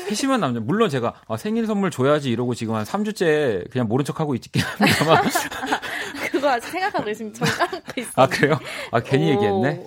[0.09, 0.61] 세심한 남자.
[0.61, 4.63] 물론 제가 아, 생일 선물 줘야지 이러고 지금 한 3주째 그냥 모른 척 하고 있긴
[4.63, 5.23] 합니다만.
[6.31, 8.13] 그거 아직 생각하고 전 까먹고 있어요.
[8.17, 8.59] 아 그래요?
[8.91, 9.35] 아 괜히 오.
[9.35, 9.85] 얘기했네.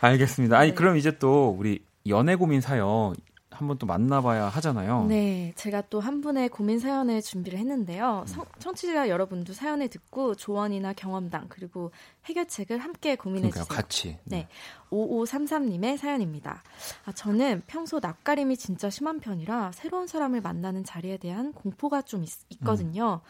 [0.00, 0.58] 알겠습니다.
[0.58, 0.74] 아니 네.
[0.74, 3.14] 그럼 이제 또 우리 연애 고민 사연
[3.62, 5.06] 한번 또 만나봐야 하잖아요.
[5.06, 8.24] 네, 제가 또 한 분의 고민 사연을 준비를 했는데요.
[8.26, 11.92] 성- 청취자 여러분도 사연을 듣고 조언이나 경험담 그리고
[12.26, 13.76] 해결책을 함께 고민해 그러니까요, 주세요.
[13.76, 14.18] 같이.
[14.24, 14.48] 네.
[14.90, 16.62] 5533님의 사연입니다.
[17.04, 22.30] 아, 저는 평소 낯가림이 진짜 심한 편이라 새로운 사람을 만나는 자리에 대한 공포가 좀 있,
[22.64, 23.20] 거든요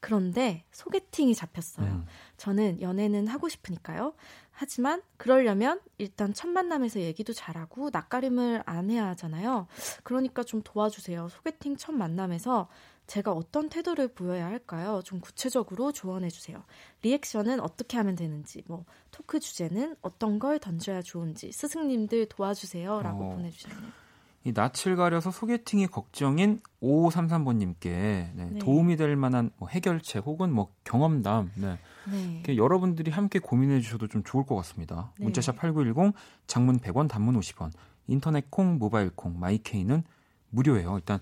[0.00, 1.86] 그런데 소개팅이 잡혔어요.
[1.86, 2.06] 음.
[2.36, 4.14] 저는 연애는 하고 싶으니까요.
[4.62, 9.66] 하지만 그러려면 일단 첫 만남에서 얘기도 잘하고 낯가림을 안 해야 하잖아요.
[10.04, 11.30] 그러니까 좀 도와주세요.
[11.30, 12.68] 소개팅 첫 만남에서
[13.08, 15.02] 제가 어떤 태도를 보여야 할까요?
[15.04, 16.62] 좀 구체적으로 조언해 주세요.
[17.02, 23.30] 리액션은 어떻게 하면 되는지, 뭐 토크 주제는 어떤 걸 던져야 좋은지 스승님들 도와주세요라고 어.
[23.30, 24.01] 보내주셨네요.
[24.44, 28.58] 이 낯을 가려서 소개팅이 걱정인 5533번님께 네, 네.
[28.58, 31.78] 도움이 될 만한 뭐 해결책 혹은 뭐 경험담 네.
[32.10, 32.32] 네.
[32.34, 35.12] 이렇게 여러분들이 함께 고민해 주셔도 좀 좋을 것 같습니다.
[35.18, 35.24] 네.
[35.24, 36.14] 문자샵 8910
[36.46, 37.70] 장문 100원 단문 50원
[38.08, 40.02] 인터넷 콩 모바일 콩 마이케이는
[40.50, 40.96] 무료예요.
[40.96, 41.20] 일단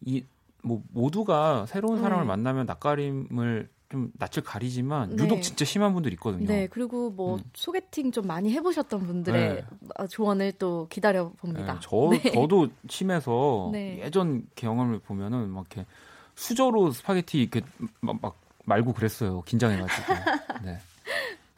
[0.00, 0.24] 이
[0.66, 2.28] 뭐 모두가 새로운 사람을 네.
[2.28, 5.24] 만나면 낯가림을 좀 낯을 가리지만 네.
[5.24, 6.46] 유독 진짜 심한 분들 있거든요.
[6.46, 7.42] 네, 그리고 뭐 음.
[7.54, 9.64] 소개팅 좀 많이 해보셨던 분들의 네.
[9.96, 11.78] 어, 조언을 또 기다려 네, 봅니다.
[11.80, 14.00] 저 저도 심해서 네.
[14.02, 15.86] 예전 경험을 보면은 막 이렇게
[16.34, 17.62] 수저로 스파게티 이렇게
[18.00, 19.42] 막, 막 말고 그랬어요.
[19.42, 20.12] 긴장해가지고.
[20.64, 20.78] 네.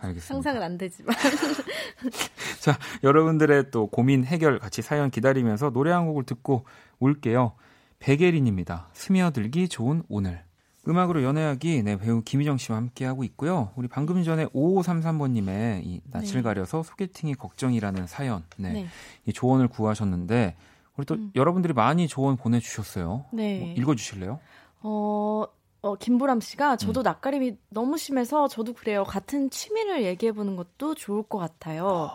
[0.01, 0.27] 알겠습니다.
[0.27, 1.17] 상상은 안 되지만.
[2.61, 6.65] 자, 여러분들의 또 고민 해결 같이 사연 기다리면서 노래 한 곡을 듣고
[7.01, 7.55] 올게요.
[7.99, 8.89] 백예린입니다.
[8.93, 10.45] 스며들기 좋은 오늘.
[10.89, 13.71] 음악으로 연애하기 네, 배우 김희정 씨와 함께하고 있고요.
[13.77, 16.43] 우리 방금 전에 5533번님의 이 낯을 네.
[16.43, 18.87] 가려서 소개팅이 걱정이라는 사연, 네, 네.
[19.27, 20.57] 이 조언을 구하셨는데
[20.97, 21.31] 우리 또 음.
[21.35, 23.27] 여러분들이 많이 조언 보내주셨어요.
[23.33, 23.59] 네.
[23.61, 24.41] 뭐 읽어주실래요?
[24.81, 25.45] 어,
[25.83, 26.77] 어, 김보람 씨가 음.
[26.79, 29.05] 저도 낯가림이 너무 심해서 저도 그래요.
[29.05, 32.11] 같은 취미를 얘기해 보는 것도 좋을 것 같아요.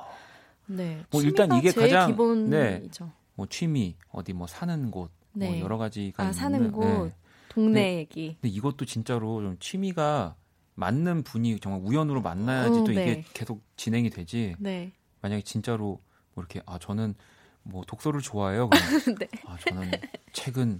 [0.65, 0.99] 네.
[1.11, 3.09] 뭐 일단 이게 가장- 기본이죠.
[3.35, 5.59] 뭐 취미, 어디 뭐 사는 곳, 뭐 네.
[5.59, 7.13] 여러 가지가 아, 있는데, 사는 곳,
[7.53, 7.97] 동네 네.
[7.97, 8.37] 얘기.
[8.41, 10.35] 근데 이것도 진짜로 좀 취미가
[10.75, 13.03] 맞는 분이 정말 우연으로 만나야지 어, 또 네.
[13.03, 14.55] 이게 계속 진행이 되지.
[14.59, 14.91] 네.
[15.21, 16.01] 만약에 진짜로
[16.33, 17.15] 뭐 이렇게 아 저는
[17.63, 18.69] 뭐 독서를 좋아해요.
[19.19, 19.27] 네.
[19.45, 19.91] 아 저는
[20.33, 20.79] 책은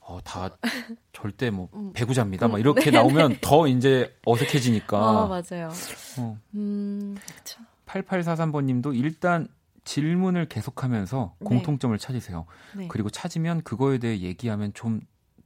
[0.00, 0.56] 어, 다
[1.12, 1.92] 절대 뭐 음.
[1.92, 2.48] 배구자입니다.
[2.48, 4.98] 막 음, 이렇게 네, 나오면 더 이제 어색해지니까.
[4.98, 5.70] 아, 맞아요.
[6.18, 6.38] 어.
[6.54, 7.60] 음, 그렇죠.
[7.86, 9.48] 8843번님도 일단
[9.84, 11.44] 질문을 계속하면서 네.
[11.44, 12.46] 공통점을 찾으세요.
[12.76, 12.88] 네.
[12.88, 15.00] 그리고 찾으면 그거에 대해 얘기하면 좀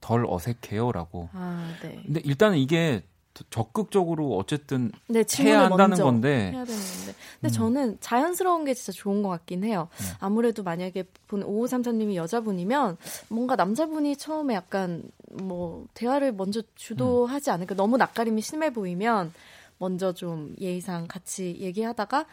[0.05, 1.30] 덜 어색해요라고.
[1.32, 2.02] 아, 네.
[2.05, 3.02] 근데 일단은 이게
[3.48, 7.14] 적극적으로 어쨌든 네, 해야 한다는 건데 해야 되는 건데.
[7.40, 7.50] 근데 음.
[7.50, 9.88] 저는 자연스러운 게 진짜 좋은 것 같긴 해요.
[9.98, 10.05] 네.
[10.20, 12.98] 아무래도 만약에 본 5533님이 여자분이면
[13.28, 15.02] 뭔가 남자분이 처음에 약간
[15.32, 17.74] 뭐 대화를 먼저 주도하지 않을까.
[17.74, 19.32] 너무 낯가림이 심해 보이면
[19.78, 22.26] 먼저 좀 예의상 같이 얘기하다가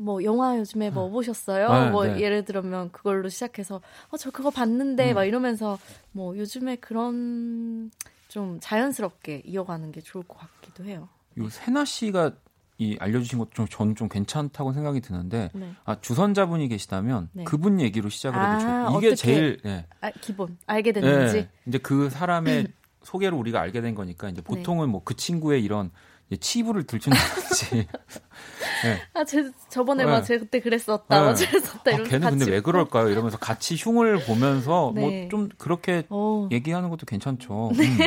[0.00, 1.72] 뭐 영화 요즘에 뭐 보셨어요?
[1.72, 2.20] 네, 뭐 네.
[2.20, 3.80] 예를 들면 그걸로 시작해서
[4.10, 5.14] 어 저 그거 봤는데 음.
[5.16, 5.78] 막 이러면서
[6.12, 7.90] 뭐 요즘에 그런
[8.28, 11.08] 좀 자연스럽게 이어가는 게 좋을 것 같기도 해요.
[11.36, 12.32] 이 세나 씨가
[12.78, 15.72] 이 알려주신 것도 좀 저는 좀 괜찮다고 생각이 드는데 네.
[15.84, 17.42] 아 주선자분이 계시다면 네.
[17.44, 19.84] 그분 얘기로 시작을 해도 아, 좋고 이게 제일 네.
[20.00, 21.34] 아, 기본 알게 됐는지.
[21.34, 21.48] 네.
[21.66, 22.68] 이제 그 사람의
[23.02, 25.90] 소개로 우리가 알게 된 거니까 이제 보통은 뭐 그 친구의 이런
[26.36, 27.86] 치부를 들춘다든지
[28.84, 29.00] 네.
[29.14, 30.10] 아, 제, 저번에 네.
[30.10, 31.30] 막 제가 그때 그랬었다, 네.
[31.30, 32.60] 어쨌었다 아, 이러면서 걔는 근데 왜.
[32.60, 33.08] 그럴까요?
[33.08, 35.22] 이러면서 같이 흉을 보면서 네.
[35.22, 37.72] 뭐좀 그렇게 어, 얘기하는 것도 괜찮죠.
[37.76, 37.84] 네.
[37.86, 37.98] 음.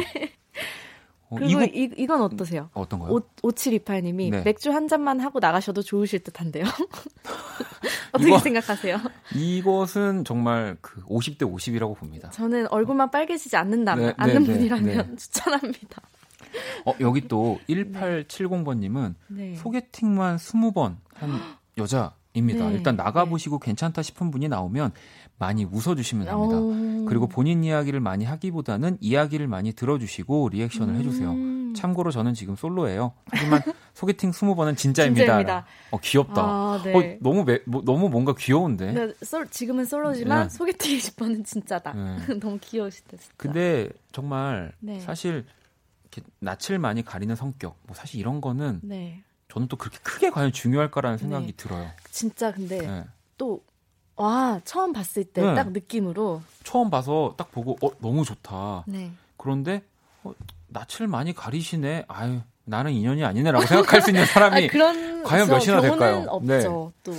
[1.30, 2.70] 어, 그리고 이곡 이, 이건 어떠세요?
[2.74, 3.22] 어떤 거요?
[3.42, 4.42] 5728님이 네.
[4.44, 6.66] 맥주 한 잔만 하고 나가셔도 좋으실 듯한데요.
[8.12, 9.00] 어떻게 이거- 생각하세요?
[9.36, 12.30] 이것은 정말 그 50대 50이라고 봅니다.
[12.32, 16.02] 저는 얼굴만 빨개지지 않는다면 네, 않는 네, 네, 분이라면 추천합니다.
[16.86, 19.56] 어, 여기 또 1870번님은 네.
[19.56, 21.30] 소개팅만 20번 한
[21.78, 22.68] 여자 입니다.
[22.70, 24.92] 네, 일단 나가보시고 괜찮다 싶은 분이 나오면
[25.38, 26.56] 많이 웃어주시면 됩니다.
[26.60, 27.06] 오.
[27.06, 31.32] 그리고 본인 이야기를 많이 하기보다는 이야기를 많이 들어주시고 리액션을 해주세요.
[31.32, 31.74] 음.
[31.76, 33.14] 참고로 저는 지금 솔로예요.
[33.32, 33.62] 하지만
[33.96, 35.22] 소개팅 20번은 진짜입니다.
[35.26, 35.66] 진짜입니다.
[35.92, 36.42] 어, 귀엽다.
[36.42, 36.94] 아, 네.
[36.94, 38.92] 어, 너무 매, 뭐, 너무 뭔가 귀여운데.
[38.92, 40.50] 네, 솔- 지금은 솔로지만 네.
[40.50, 41.94] 소개팅 20번은 진짜다.
[41.94, 42.40] 네.
[42.40, 43.34] 너무 귀여우시다, 진짜.
[43.38, 45.00] 근데 정말 네.
[45.00, 45.46] 사실
[46.12, 49.22] 이렇게 낯을 많이 가리는 성격, 뭐 사실 이런 거는 네.
[49.50, 51.54] 저는 또 그렇게 크게 과연 중요할까라는 생각이 네.
[51.54, 51.90] 들어요.
[52.12, 53.04] 진짜 근데 네.
[53.38, 53.64] 또,
[54.16, 55.56] 와, 처음 봤을 때 네.
[55.56, 56.42] 딱 느낌으로.
[56.64, 58.84] 처음 봐서 딱 보고 어 너무 좋다.
[58.88, 59.12] 네.
[59.38, 59.84] 그런데
[60.24, 60.34] 어,
[60.68, 62.06] 낯을 많이 가리시네.
[62.08, 66.26] 아유 나는 인연이 아니네라고 생각할 수 있는 사람이 아, 과연 저 몇이나 될까요?
[66.30, 66.94] 없죠.
[67.04, 67.14] 또.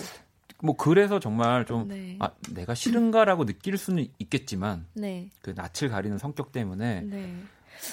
[0.63, 2.17] 뭐 그래서 정말 좀 네.
[2.21, 5.29] 아, 내가 싫은가라고 느낄 수는 있겠지만 네.
[5.41, 7.35] 그 낯을 가리는 성격 때문에 네.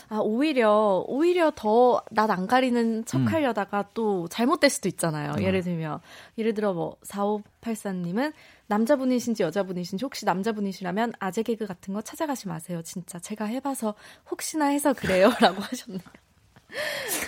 [0.10, 3.28] 아, 오히려, 오히려 더 낯 안 가리는 척 음.
[3.28, 5.34] 하려다가 또 잘못될 수도 있잖아요.
[5.38, 5.44] 음.
[5.44, 6.00] 예를 들면,
[6.38, 8.34] 예를 들어 뭐, 4584님은
[8.68, 12.82] 남자분이신지 여자분이신지 혹시 남자분이시라면 아재 개그 같은 거 찾아가지 마세요.
[12.84, 13.96] 진짜 제가 해봐서
[14.30, 15.32] 혹시나 해서 그래요.
[15.42, 16.02] 라고 하셨네요.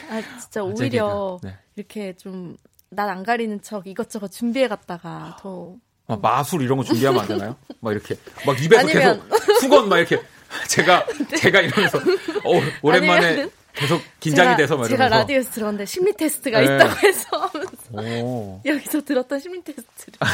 [0.09, 1.39] 아, 진짜 오히려.
[1.41, 1.55] 네.
[1.76, 5.76] 이렇게 좀낯안 가리는 척 이것저것 준비해 갔다가 더.
[6.07, 7.55] 막 마술 이런 거 준비하면 안 되나요?
[7.80, 10.22] 막 이렇게 막 입에서 아니면- 계속 수건 막 이렇게
[10.67, 11.05] 제가
[11.37, 16.65] 제가 이러면서 어, 오랜만에 계속 긴장이 제가, 돼서 막 제가 라디오에서 들었는데 심리 테스트가 네.
[16.65, 17.51] 있다고 해서
[17.91, 18.61] 오.
[18.65, 20.19] 여기서 들었던 심리 테스트를.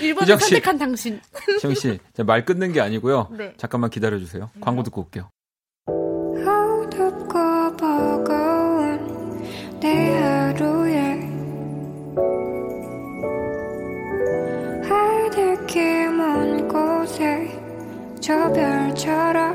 [0.00, 0.44] 1번을 희정 씨.
[0.50, 1.20] 선택한 당신.
[1.60, 3.28] 시영 씨, 말 끊는 게 아니고요.
[3.36, 3.54] 네.
[3.56, 4.50] 잠깐만 기다려 주세요.
[4.60, 5.30] 광고 듣고 올게요.
[18.26, 19.54] 저 별처럼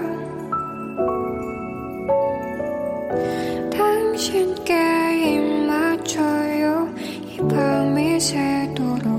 [3.70, 6.88] 당신께 입 맞춰요.
[6.98, 9.12] 이 밤이 새도록.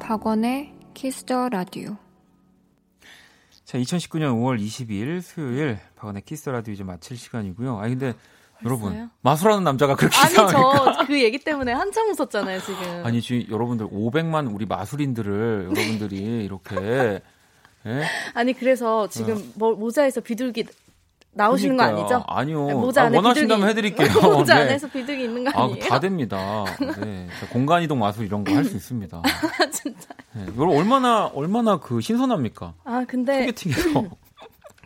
[0.00, 1.98] 박원의 키스 더 라디오
[3.66, 7.76] 자, 2019년 5월 22일 수요일 박원의 키스 더 라디오 이제 마칠 시간이고요.
[7.76, 8.14] 아니 근데
[8.64, 10.34] 여러분 마술하는 남자가 그렇게 아니?
[10.34, 13.02] 저 그 얘기 때문에 한참 웃었잖아요 지금.
[13.04, 17.20] 아니 지금 여러분들 500만 우리 마술인들을 여러분들이 이렇게
[17.86, 18.02] 예?
[18.34, 20.64] 아니, 그래서 지금 뭐, 모자에서 비둘기
[21.32, 22.04] 나오시는 거 그러니까요.
[22.16, 22.24] 아니죠?
[22.26, 22.68] 아니요.
[22.68, 23.88] 아니, 모자 아, 안에 원하신다면 비둘기.
[23.94, 24.20] 해드릴게요.
[24.36, 24.60] 모자 네.
[24.62, 25.84] 안에서 비둘기 있는 거 아, 아니에요?
[25.88, 26.64] 다 됩니다.
[27.00, 27.28] 네.
[27.40, 29.22] 자, 공간 이동 마술 이런 거 할 수 있습니다.
[29.72, 30.08] 진짜.
[30.34, 30.44] 네.
[30.52, 32.74] 이걸 얼마나 얼마나 그 신선합니까?
[32.84, 34.04] 아 근데 소개팅에서.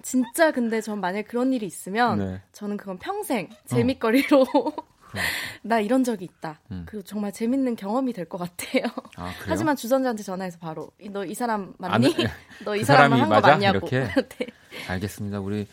[0.02, 2.24] 진짜 근데 전 만약 그런 일이 있으면 네.
[2.34, 2.40] 어.
[2.52, 4.46] 저는 그건 평생 재밌거리로
[5.62, 6.60] 나 이런 적이 있다.
[6.70, 6.84] 음.
[6.86, 8.84] 그 정말 재밌는 경험이 될 것 같아요.
[9.16, 9.30] 아?
[9.46, 12.14] 하지만 주선자한테 전화해서 바로 너 이 사람 안- 맞니?
[12.64, 13.48] 너이 그 사람이 한거 맞아?
[13.52, 13.86] 맞냐고.
[13.86, 14.00] 이렇게?
[14.38, 14.46] 네.
[14.88, 15.40] 알겠습니다.
[15.40, 15.66] 우리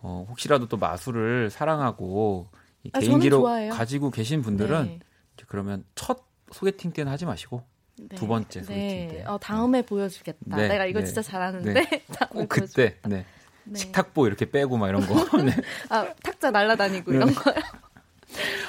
[0.00, 2.48] 어, 혹시라도 또 마술을 사랑하고
[2.84, 3.42] 이 아, 개인기로.
[3.70, 4.98] 가지고 계신 분들은 네.
[5.46, 7.62] 그러면 첫 소개팅 때는 하지 마시고
[7.98, 8.16] 네.
[8.16, 9.08] 두 번째 소개팅 네.
[9.08, 9.24] 때.
[9.26, 10.56] 어, 다음에 보여주겠다.
[10.56, 11.06] 네, 내가 이거 네.
[11.06, 12.04] 진짜 잘하는데 네.
[12.30, 13.26] 꼭 그때 네.
[13.66, 13.78] 네.
[13.78, 15.14] 식탁보 이렇게 빼고 막 이런 거.
[15.42, 15.52] 네.
[15.88, 17.54] 아 탁자 날라다니고 이런 거요.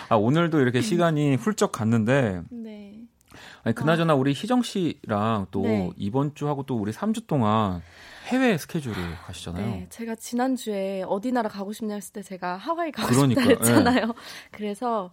[0.10, 2.94] 아, 오늘도 이렇게 시간이 훌쩍 갔는데 네.
[3.64, 5.90] 아니 그나저나 우리 희정 씨랑 또 네.
[5.98, 7.82] 이번 주 하고 또 우리 3주 동안
[8.28, 8.96] 해외 스케줄을
[9.26, 9.66] 가시잖아요.
[9.66, 14.14] 네, 제가 지난주에 어디 나라 가고 싶냐 했을 때 제가 하와이 가고 그러니까, 싶다 했잖아요.
[14.52, 15.12] 그래서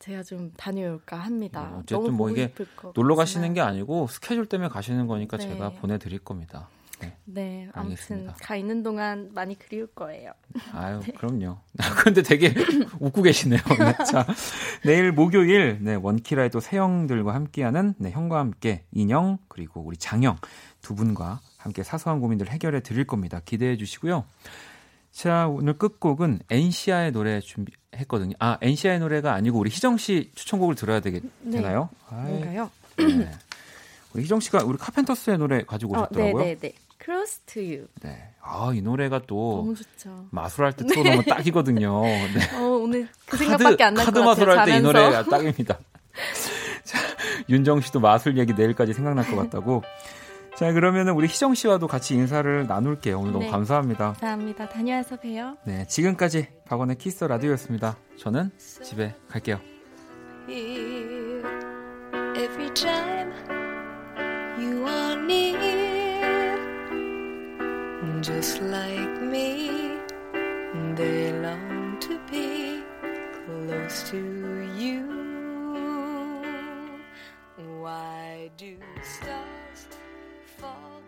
[0.00, 1.70] 제가 좀 다녀올까 합니다.
[1.74, 2.52] 어, 어쨌든 뭐 이게
[2.94, 3.14] 놀러.
[3.14, 5.48] 가시는 게 아니고 스케줄 때문에 가시는 거니까 네.
[5.48, 6.68] 제가 보내드릴 겁니다.
[7.00, 7.16] 네.
[7.24, 8.34] 네, 아무튼 알겠습니다.
[8.40, 10.32] 가 있는 동안 많이 그리울 거예요.
[10.72, 11.58] 아유, 그럼요.
[12.02, 12.52] 근데 되게
[13.00, 13.60] 웃고 계시네요.
[13.78, 14.26] 네, 자,
[14.84, 20.36] 내일 목요일, 네, 원키라의 또 새형들과 함께하는, 네, 형과 함께 인형, 그리고 우리 장형
[20.82, 23.40] 두 분과 함께 사소한 고민들 해결해 드릴 겁니다.
[23.44, 24.24] 기대해 주시고요.
[25.12, 28.34] 자, 오늘 끝곡은 엔시아의 노래 준비했거든요.
[28.38, 31.64] 아, 엔시아의 노래가 아니고 우리 희정 씨 추천곡을 들어야 되겠, 네.
[31.64, 31.74] 아이,
[32.28, 32.70] 뭔가요?
[32.96, 33.30] 네.
[34.14, 36.44] 우리 희정 씨가 우리 카펜터스의 노래 가지고 어, 네, 오셨더라고요.
[36.44, 36.72] 네, 네.
[37.10, 37.86] Close to you.
[38.02, 38.22] 네.
[38.40, 40.28] 아, 이 노래가 또 너무 좋죠.
[40.30, 42.02] 마술할 때 틀어놓으면 딱이거든요.
[42.06, 42.56] 네.
[42.56, 44.46] 어, 오늘 그 생각밖에 안 날것 카드 같아요.
[44.46, 44.80] 마술할 때 이.
[44.80, 45.78] 노래가 딱입니다.
[46.84, 46.98] 자,
[47.48, 49.82] 윤정 씨도 마술 얘기 내일까지 생각날 것 같다고.
[50.56, 53.18] 자, 그러면은 우리 희정 씨와도 같이 인사를 나눌게요.
[53.18, 53.50] 오늘 너무 네.
[53.50, 54.12] 감사합니다.
[54.12, 54.68] 감사합니다.
[54.68, 55.56] 다녀와서 봬요.
[55.64, 57.96] 네, 지금까지 박원의 키스 더 라디오였습니다.
[58.18, 59.58] 저는 집에 갈게요.
[62.36, 63.32] every time
[64.60, 65.79] you are near.
[68.22, 69.96] just like me,
[70.94, 72.82] they long to be
[73.46, 74.18] close to
[74.76, 75.06] you.
[77.80, 79.88] Why do stars
[80.58, 80.99] fall?